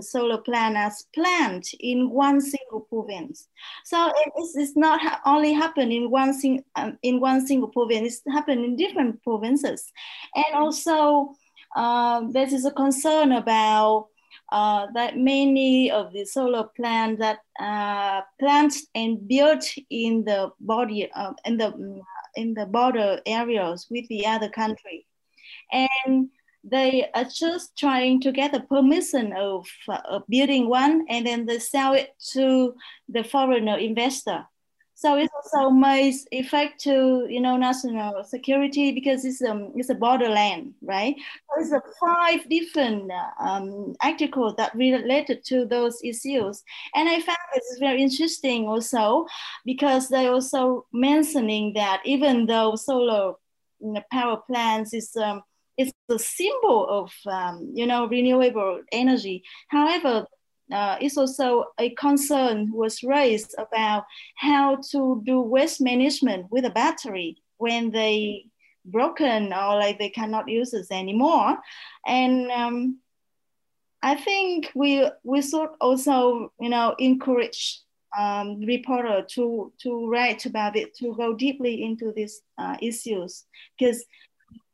[0.00, 3.48] solar plants planned in one single province.
[3.84, 8.34] So it's, it's not only happen in one sing, um, in one single province; it's
[8.34, 9.90] happened in different provinces,
[10.34, 11.34] and also
[11.76, 14.08] uh, there is a concern about
[14.50, 21.10] uh, that many of the solar plants that uh, plants and built in the body
[21.12, 22.02] uh, in the
[22.36, 25.06] in the border areas with the other country,
[25.72, 26.28] and
[26.64, 29.66] they are just trying to get the permission of,
[30.04, 32.74] of building one, and then they sell it to
[33.08, 34.44] the foreigner investor.
[34.98, 39.94] So it also makes effect to you know national security because it's um it's a
[39.94, 41.14] borderland, right?
[41.16, 46.64] So it's a five different um, articles that related to those issues,
[46.96, 49.26] and I found it's very interesting also
[49.64, 53.34] because they also mentioning that even though solar
[54.10, 55.42] power plants is um,
[55.76, 59.44] it's a symbol of um, you know renewable energy.
[59.68, 60.26] However,
[60.72, 64.04] uh, it's also a concern was raised about
[64.36, 68.44] how to do waste management with a battery when they
[68.84, 71.58] broken or like they cannot use it anymore.
[72.06, 72.98] And um,
[74.02, 77.80] i think we we should also you know encourage
[78.18, 83.44] um, reporter to to write about it to go deeply into these uh, issues.
[83.78, 84.04] Because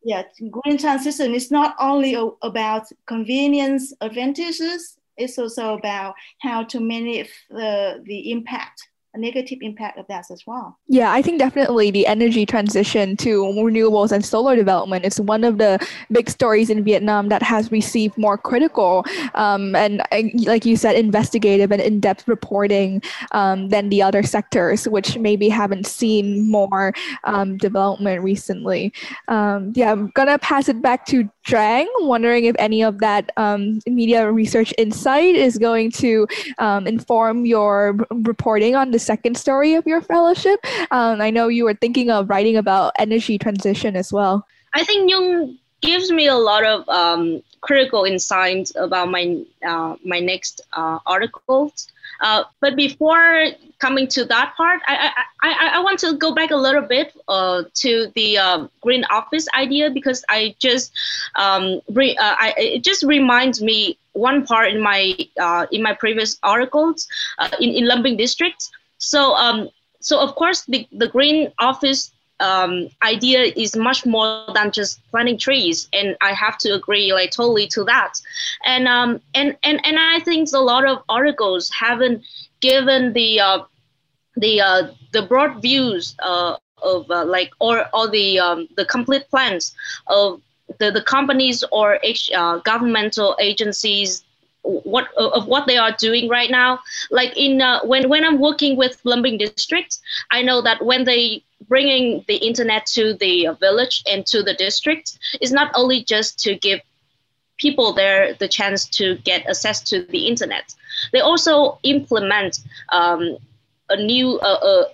[0.05, 7.31] yeah green transition is not only about convenience advantages it's also about how to manage
[7.51, 10.77] the, the impact a negative impact of that as well.
[10.89, 15.59] Yeah, I think definitely the energy transition to renewables and solar development is one of
[15.59, 15.79] the
[16.11, 19.05] big stories in Vietnam that has received more critical
[19.35, 20.03] um, and,
[20.45, 23.03] like you said, investigative and in-depth reporting
[23.33, 26.93] um, than the other sectors, which maybe haven't seen more
[27.25, 28.93] um, development recently.
[29.29, 33.79] Um, yeah, I'm gonna pass it back to Trang, wondering if any of that um,
[33.87, 36.27] media research insight is going to
[36.59, 40.59] um, inform your reporting on the second story of your fellowship.
[40.91, 44.47] Um, I know you were thinking of writing about energy transition as well.
[44.75, 50.21] I think Nhung gives me a lot of um, critical insights about my uh, my
[50.21, 51.89] next uh, articles.
[52.21, 53.47] Uh, but before
[53.79, 55.11] coming to that part, I,
[55.43, 59.05] I, I, I want to go back a little bit uh, to the uh, green
[59.11, 60.93] office idea because I just
[61.35, 65.95] um, re, uh, I, it just reminds me one part in my uh, in my
[65.95, 68.71] previous articles uh, in, in Lâm Bình district.
[69.05, 69.69] So um,
[70.01, 75.39] so of course the, the green office um, idea is much more than just planting
[75.39, 78.15] trees, and I have to agree like totally to that.
[78.65, 82.25] And um, and and and I think a lot of articles haven't
[82.61, 83.59] given the uh,
[84.37, 84.83] the uh,
[85.13, 89.75] the broad views uh, of uh, like or or the um, the complete plans
[90.07, 90.41] of
[90.79, 91.99] the, the companies or
[92.35, 94.25] uh, governmental agencies
[94.65, 96.81] what of what they are doing right now.
[97.11, 99.99] Like in uh, when when i'm working with Lâm Bình district
[100.31, 105.19] i know that when they bringing the internet to the village and to the district
[105.41, 106.81] is not only just to give
[107.59, 110.75] people there the chance to get access to the internet.
[111.13, 112.59] They also implement
[112.91, 113.39] um,
[113.89, 114.85] a new uh, uh,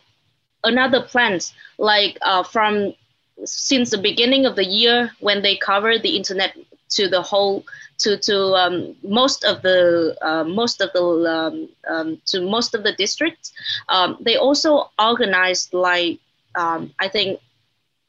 [0.64, 2.94] another plans like uh, from
[3.44, 6.56] since the beginning of the year when they cover the internet
[6.90, 7.64] to the whole
[7.98, 12.82] to to um, most of the uh, most of the um, um, to most of
[12.82, 13.52] the districts.
[13.88, 16.18] Um, they also organized like
[16.54, 17.40] um, I think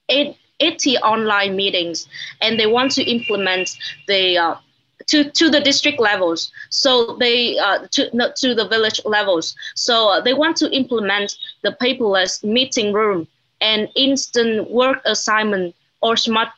[0.10, 2.08] eight, 80 online meetings,
[2.42, 3.78] and they want to implement
[4.08, 4.56] the uh,
[5.08, 6.52] to, to the district levels.
[6.70, 9.56] So they uh, to not to the village levels.
[9.76, 13.28] So uh, they want to implement the paperless meeting room
[13.62, 16.50] and instant work assignment or smart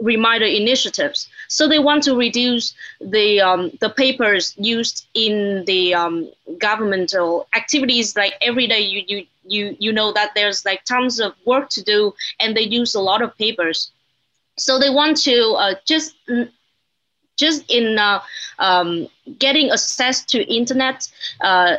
[0.00, 1.28] reminder initiatives.
[1.48, 8.16] So they want to reduce the um, the papers used in the um, governmental activities.
[8.16, 11.82] Like every day, you you you you know that there's like tons of work to
[11.82, 13.90] do, and they use a lot of papers.
[14.56, 16.14] So they want to uh, just
[17.36, 18.20] just in uh,
[18.58, 21.08] um, getting access to internet.
[21.40, 21.76] Uh,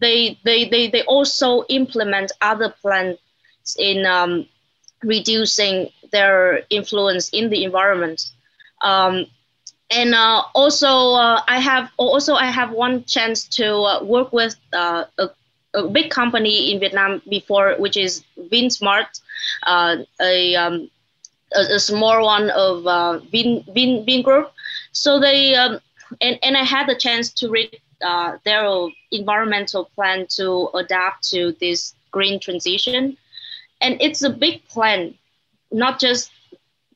[0.00, 3.18] they, they, they, they also implement other plans
[3.78, 4.46] in um,
[5.02, 8.30] reducing their influence in the environment.
[8.80, 9.26] Um,
[9.92, 14.56] and uh, also, uh, I have also I have one chance to uh, work with
[14.72, 15.28] uh, a,
[15.74, 19.20] a, big company in Vietnam before, which is VinSmart,
[19.64, 20.90] uh, a, um,
[21.54, 24.50] a, a small one of uh, Vin, Vin Vingroup.
[24.92, 25.78] So they um,
[26.22, 27.78] and and I had the chance to read
[28.44, 33.18] their environmental plan to adapt to this green transition,
[33.82, 35.14] and it's a big plan
[35.72, 36.30] not just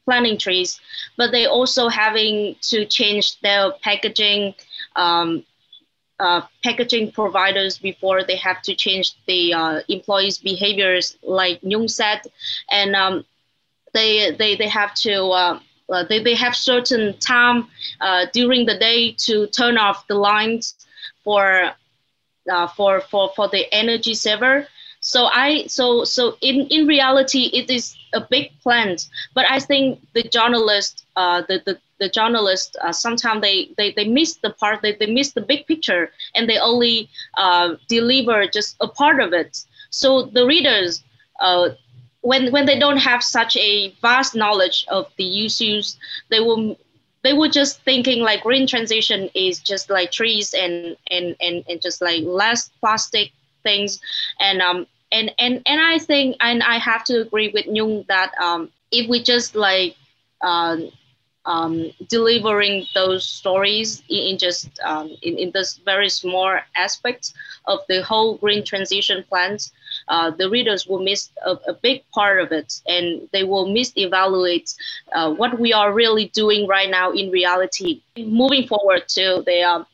[0.04, 0.80] planting trees,
[1.16, 4.54] but they also having to change their packaging,
[4.96, 5.44] um,
[6.18, 12.20] uh, packaging providers before they have to change the uh, employees' behaviors, like Nhung said,
[12.70, 13.24] and um,
[13.92, 15.24] they, they they have to.
[15.30, 17.68] Uh, uh, they, they have certain time
[18.00, 20.74] uh, during the day to turn off the lines
[21.24, 21.72] for
[22.50, 24.66] uh, for for for the energy saver
[25.00, 28.96] so i so so in in reality it is a big plan
[29.34, 34.04] but i think the journalists, uh, the, the the journalists uh, sometimes they, they they
[34.04, 38.76] miss the part they, they miss the big picture and they only uh, deliver just
[38.80, 39.58] a part of it.
[39.90, 41.02] So the readers,
[41.40, 41.70] uh,
[42.22, 45.96] when when they don't have such a vast knowledge of the issues,
[46.30, 46.76] they will
[47.22, 51.72] they were just thinking like green transition is just like trees and and and, and
[51.72, 54.00] just like less plastic things.
[54.40, 58.32] And um and and and I think and I have to agree with Nhung that
[58.42, 59.96] um if we just like
[60.40, 60.90] um,
[61.46, 67.32] um, delivering those stories in, in just um, in, in this very small aspects
[67.66, 69.72] of the whole green transition plans,
[70.08, 74.76] uh, the readers will miss a, a, big part of it and they will misevaluate
[75.12, 78.02] uh, what we are really doing right now in reality.
[78.18, 79.86] Moving forward to the um,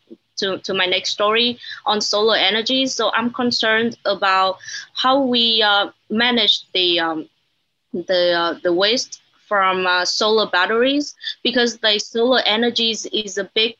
[0.42, 2.86] to, to my next story on solar energy.
[2.86, 4.58] So I'm concerned about
[4.94, 7.28] how we uh, manage the um,
[7.92, 13.76] the uh, the waste from uh, solar batteries because the solar energies is a big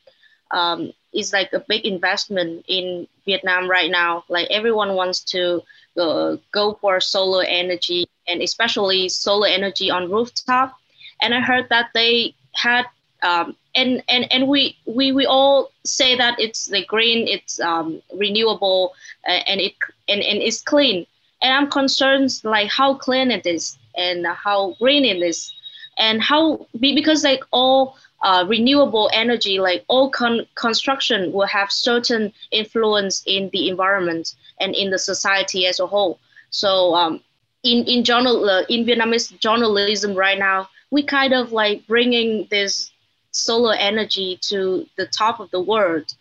[0.51, 4.23] um, is like a big investment in Vietnam right now.
[4.29, 5.61] Like everyone wants to
[5.97, 10.77] uh, go for solar energy and especially solar energy on rooftop.
[11.21, 12.85] And I heard that they had
[13.23, 18.01] um, and and and we we we all say that it's the green, it's um,
[18.13, 18.93] renewable,
[19.27, 19.73] uh, and it
[20.07, 21.05] and, and it's clean.
[21.41, 25.53] And I'm concerned like how clean it is and how green it is
[25.97, 32.31] and how because like all uh, renewable energy like all con- construction will have certain
[32.51, 36.19] influence in the environment and in the society as a whole
[36.49, 37.19] so um,
[37.63, 42.91] in in journal uh, in vietnamese journalism right now we kind of like bringing this
[43.33, 46.15] solar energy to the top of the world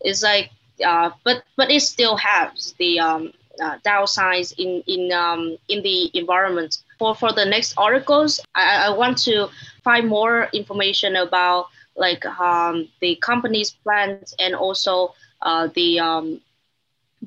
[0.00, 0.50] it's like
[0.84, 6.10] uh, but but it still has the um, uh, downsides in in um, in the
[6.14, 6.78] environment.
[6.98, 9.48] For for the next articles, I, I want to
[9.84, 16.40] find more information about like um, the company's plans and also uh, the um,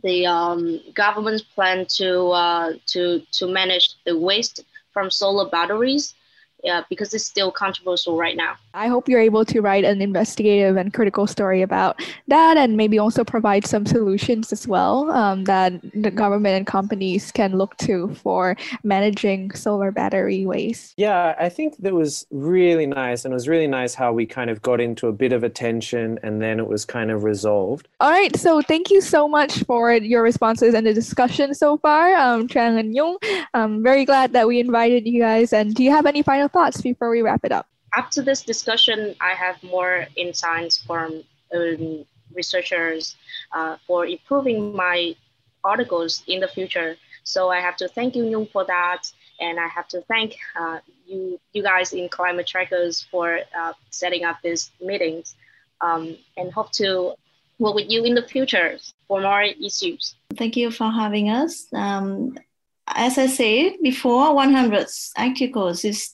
[0.03, 6.15] the um, government's plan to uh, to to manage the waste from solar batteries
[6.63, 8.55] yeah, because it's still controversial right now.
[8.77, 12.99] I hope you're able to write an investigative and critical story about that and maybe
[12.99, 18.13] also provide some solutions as well um, that the government and companies can look to
[18.13, 20.93] for managing solar battery waste.
[20.95, 23.25] Yeah, I think that was really nice.
[23.25, 26.19] And it was really nice how we kind of got into a bit of attention
[26.21, 27.87] and then it was kind of resolved.
[27.99, 28.35] All right.
[28.35, 32.79] So thank you so much for your responses and the discussion so far, um, Trang
[32.79, 33.17] and Nhung.
[33.55, 35.51] I'm very glad that we invited you guys.
[35.51, 37.67] And do you have any final thoughts before we wrap it up?
[37.97, 43.15] After this discussion, I have more insights from um, researchers
[43.51, 45.15] uh, for improving my
[45.63, 46.95] articles in the future.
[47.23, 49.11] So I have to thank you, Nhung, for that.
[49.39, 50.77] And I have to thank uh,
[51.07, 55.35] you, you guys in Climate Trackers for uh, setting up these meetings
[55.81, 57.15] um, and hope to
[57.57, 58.77] work with you in the future
[59.07, 60.13] for more issues.
[60.35, 61.65] Thank you for having us.
[61.73, 62.37] Um,
[62.85, 64.87] as I said before, 100
[65.17, 66.13] articles is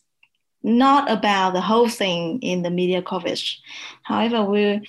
[0.63, 3.61] not about the whole thing in the media coverage.
[4.03, 4.81] However, we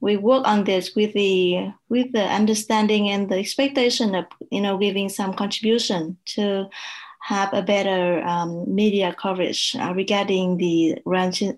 [0.00, 4.76] we work on this with the with the understanding and the expectation of you know
[4.76, 6.68] giving some contribution to
[7.22, 10.98] have a better um, media coverage uh, regarding the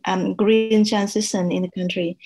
[0.05, 2.19] um, green transition in the country.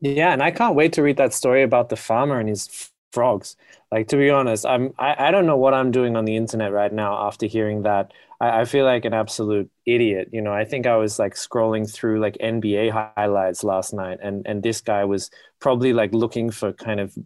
[0.00, 3.56] Yeah, and I can't wait to read that story about the farmer and his frogs.
[3.90, 6.72] Like to be honest, I'm I, I don't know what I'm doing on the internet
[6.72, 8.12] right now after hearing that.
[8.40, 10.28] I, I feel like an absolute idiot.
[10.32, 14.44] You know, I think I was like scrolling through like NBA highlights last night and
[14.46, 17.16] and this guy was probably like looking for kind of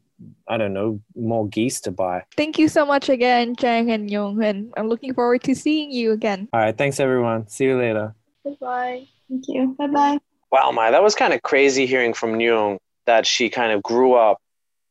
[0.48, 2.24] I don't know, more geese to buy.
[2.36, 6.12] Thank you so much again, Trang and Nhung, and I'm looking forward to seeing you
[6.12, 6.48] again.
[6.52, 7.46] All right, thanks everyone.
[7.48, 8.14] See you later.
[8.44, 9.06] Goodbye.
[9.28, 9.76] Thank you.
[9.78, 10.18] Bye bye.
[10.50, 14.14] Wow, my that was kind of crazy hearing from Nhung that she kind of grew
[14.14, 14.38] up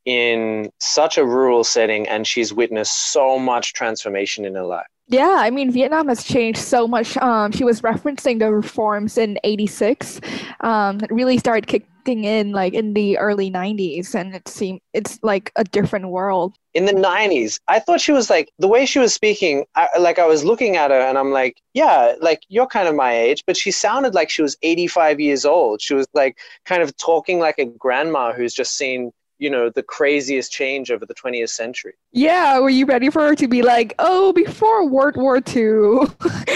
[0.07, 4.87] in such a rural setting and she's witnessed so much transformation in her life.
[5.09, 7.17] Yeah, I mean, Vietnam has changed so much.
[7.17, 10.21] Um, she was referencing the reforms in 86
[10.61, 14.15] um, that really started kicking in like in the early 90s.
[14.15, 16.55] And it seemed it's like a different world.
[16.73, 20.19] In the 90s, I thought she was like, the way she was speaking, I, like
[20.19, 23.43] I was looking at her and I'm like, yeah, like you're kind of my age,
[23.47, 25.81] but she sounded like she was 85 years old.
[25.81, 29.83] She was like kind of talking like a grandma who's just seen you know the
[29.83, 31.93] craziest change over the 20th century.
[32.11, 36.07] Yeah were you ready for her to be like oh before world war ii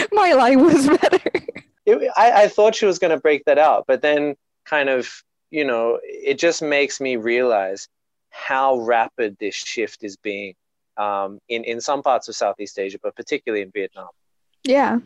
[0.11, 1.32] my life was better
[1.86, 5.09] it, I, I thought she was going to break that out but then kind of
[5.49, 7.88] you know it just makes me realize
[8.29, 10.55] how rapid this shift is being
[10.97, 14.09] um, in, in some parts of southeast asia but particularly in vietnam.
[14.63, 14.99] Yeah.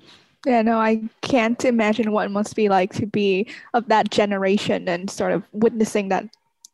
[0.46, 4.88] Yeah, no, I can't imagine what it must be like to be of that generation
[4.88, 6.28] and sort of witnessing that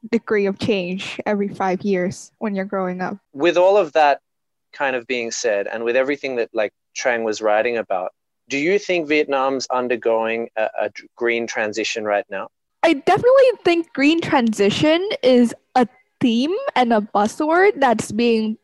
[0.09, 3.17] degree of change every five years when you're growing up.
[3.33, 4.21] With all of that
[4.73, 8.11] kind of being said, and with everything that like Trang was writing about,
[8.49, 12.49] do you think Vietnam's undergoing a, a green transition right now?
[12.83, 15.87] I definitely think green transition is a
[16.19, 18.57] theme and a buzzword that's being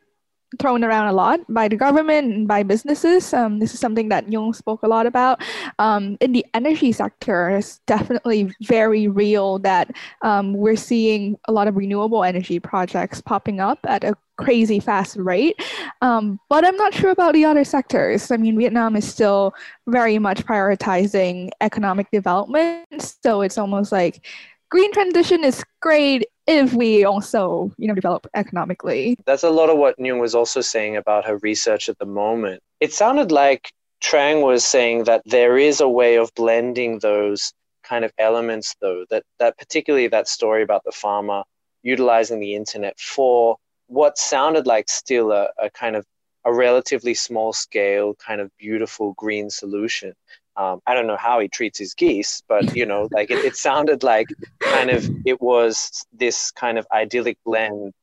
[0.59, 3.33] thrown around a lot by the government and by businesses.
[3.33, 5.41] Um, this is something that Nhung spoke a lot about.
[5.77, 9.91] Um, in the energy sector, it's definitely very real that
[10.21, 15.17] um, we're seeing a lot of renewable energy projects popping up at a crazy fast
[15.17, 15.61] rate.
[16.01, 18.31] Um, but I'm not sure about the other sectors.
[18.31, 19.53] I mean, Vietnam is still
[19.87, 23.15] very much prioritizing economic development.
[23.23, 24.25] So it's almost like
[24.69, 29.17] green transition is great if we also you know develop economically.
[29.25, 32.61] That's a lot of what Nhung was also saying about her research at the moment.
[32.79, 33.71] It sounded like
[34.01, 39.05] trang was saying that there is a way of blending those kind of elements though
[39.09, 41.43] that that particularly that story about the farmer
[41.83, 43.55] utilizing the internet for
[43.87, 46.05] what sounded like still a, a kind of
[46.43, 50.13] a relatively small scale kind of beautiful green solution
[50.57, 53.55] um, I don't know how he treats his geese, but you know, like it, it
[53.55, 54.27] sounded like
[54.59, 57.93] kind of it was this kind of idyllic blend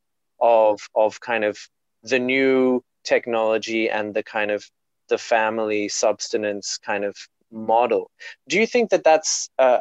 [0.41, 1.59] of of kind of
[2.05, 4.71] the new technology and the kind of
[5.09, 7.17] the family subsistence kind of
[7.51, 8.11] model.
[8.49, 9.81] Do you think that that's uh,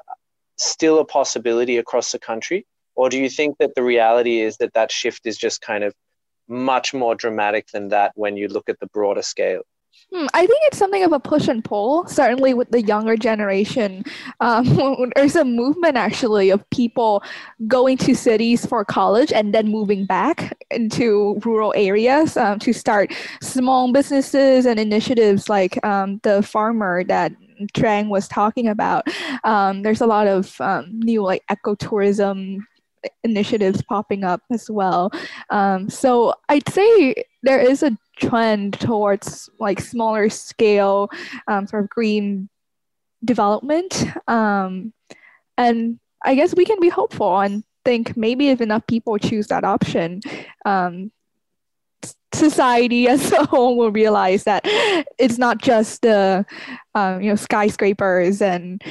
[0.58, 2.66] still a possibility across the country,
[2.96, 5.94] or do you think that the reality is that that shift is just kind of
[6.48, 9.62] much more dramatic than that when you look at the broader scale?
[10.14, 14.04] Hmm, I think it's something of a push and pull, certainly with the younger generation.
[14.42, 17.24] Um, there's a movement actually of people
[17.68, 23.12] going to cities for college and then moving back into rural areas um, to start
[23.42, 27.32] small businesses and initiatives like um, the farmer that
[27.74, 29.08] Trang was talking about.
[29.44, 32.60] Um, there's a lot of um, new like ecotourism
[33.24, 35.12] initiatives popping up as well.
[35.50, 41.10] Um, so I'd say there is a trend towards like smaller scale
[41.48, 42.50] um, sort of green
[43.24, 44.06] development.
[44.28, 44.94] Um,
[45.58, 49.64] and I guess we can be hopeful and think maybe if enough people choose that
[49.64, 50.22] option,
[50.66, 51.12] um,
[52.34, 54.62] society as a whole will realize that
[55.20, 56.46] it's not just the
[56.96, 58.82] um, you know skyscrapers and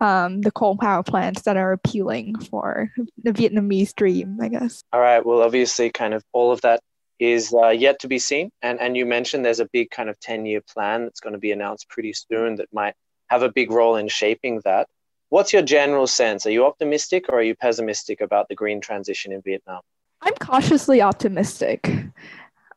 [0.00, 2.92] um, the coal power plants that are appealing for
[3.22, 4.82] the Vietnamese dream, I guess.
[4.92, 5.24] All right.
[5.24, 6.80] Well, obviously, kind of all of that
[7.20, 8.50] is uh, yet to be seen.
[8.62, 11.38] And, and you mentioned there's a big kind of 10 year plan that's going to
[11.38, 12.94] be announced pretty soon that might
[13.28, 14.88] have a big role in shaping that.
[15.28, 16.46] What's your general sense?
[16.46, 19.82] Are you optimistic or are you pessimistic about the green transition in Vietnam?
[20.22, 21.88] I'm cautiously optimistic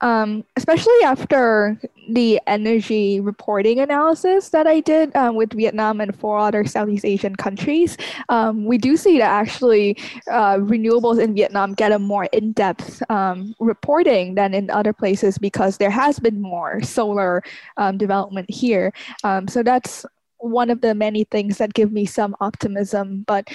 [0.04, 1.80] um, especially after
[2.10, 7.38] the energy reporting analysis that I did um, with Vietnam and four other Southeast Asian
[7.38, 7.98] countries,
[8.28, 9.98] um, we do see that actually
[10.30, 15.78] uh, renewables in Vietnam get a more in-depth um, reporting than in other places because
[15.78, 17.42] there has been more solar
[17.78, 18.92] um, development here.
[19.24, 20.06] Um, so that's
[20.40, 23.48] one of the many things that give me some optimism, but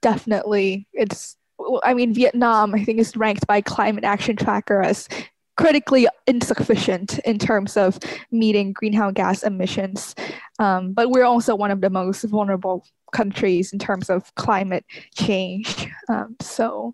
[0.00, 1.36] definitely it's
[1.82, 5.08] I mean, Vietnam, I think, is ranked by Climate Action Tracker as
[5.56, 7.98] critically insufficient in terms of
[8.30, 10.14] meeting greenhouse gas emissions.
[10.58, 15.88] Um, but we're also one of the most vulnerable countries in terms of climate change.
[16.08, 16.92] Um, so,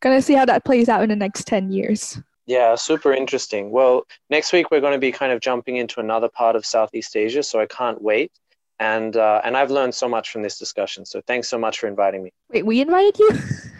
[0.00, 2.20] gonna see how that plays out in the next 10 years.
[2.46, 3.70] Yeah, super interesting.
[3.70, 7.16] Well, next week we're going to be kind of jumping into another part of Southeast
[7.16, 8.32] Asia, so I can't wait.
[8.80, 11.06] And uh, and I've learned so much from this discussion.
[11.06, 12.32] So thanks so much for inviting me.
[12.50, 13.30] Wait, we invited you?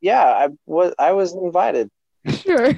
[0.00, 1.90] yeah, I was I was invited.
[2.28, 2.72] Sure.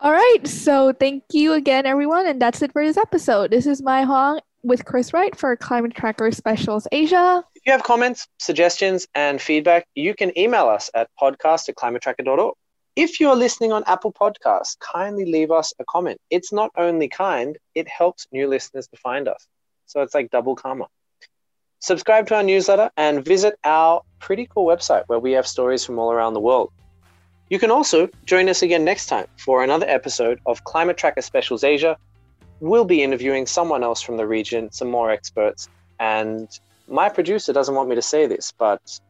[0.00, 0.38] All right.
[0.44, 3.50] So thank you again, everyone, and that's it for this episode.
[3.50, 7.44] This is Mai Hong with Chris Wright for Climate Tracker Specials Asia.
[7.54, 12.54] If you have comments, suggestions, and feedback, you can email us at podcast at climatetracker.org.
[12.94, 16.20] If you're listening on Apple Podcasts, kindly leave us a comment.
[16.30, 19.46] It's not only kind, it helps new listeners to find us.
[19.86, 20.88] So it's like double karma
[21.82, 25.98] subscribe to our newsletter, and visit our pretty cool website where we have stories from
[25.98, 26.72] all around the world.
[27.50, 31.64] You can also join us again next time for another episode of Climate Tracker Specials
[31.64, 31.98] Asia.
[32.60, 35.68] We'll be interviewing someone else from the region, some more experts,
[35.98, 36.48] and
[36.86, 39.00] my producer doesn't want me to say this, but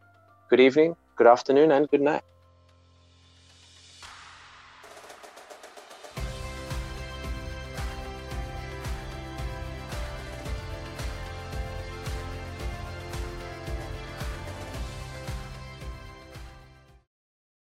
[0.49, 2.23] good evening, good afternoon, and good night.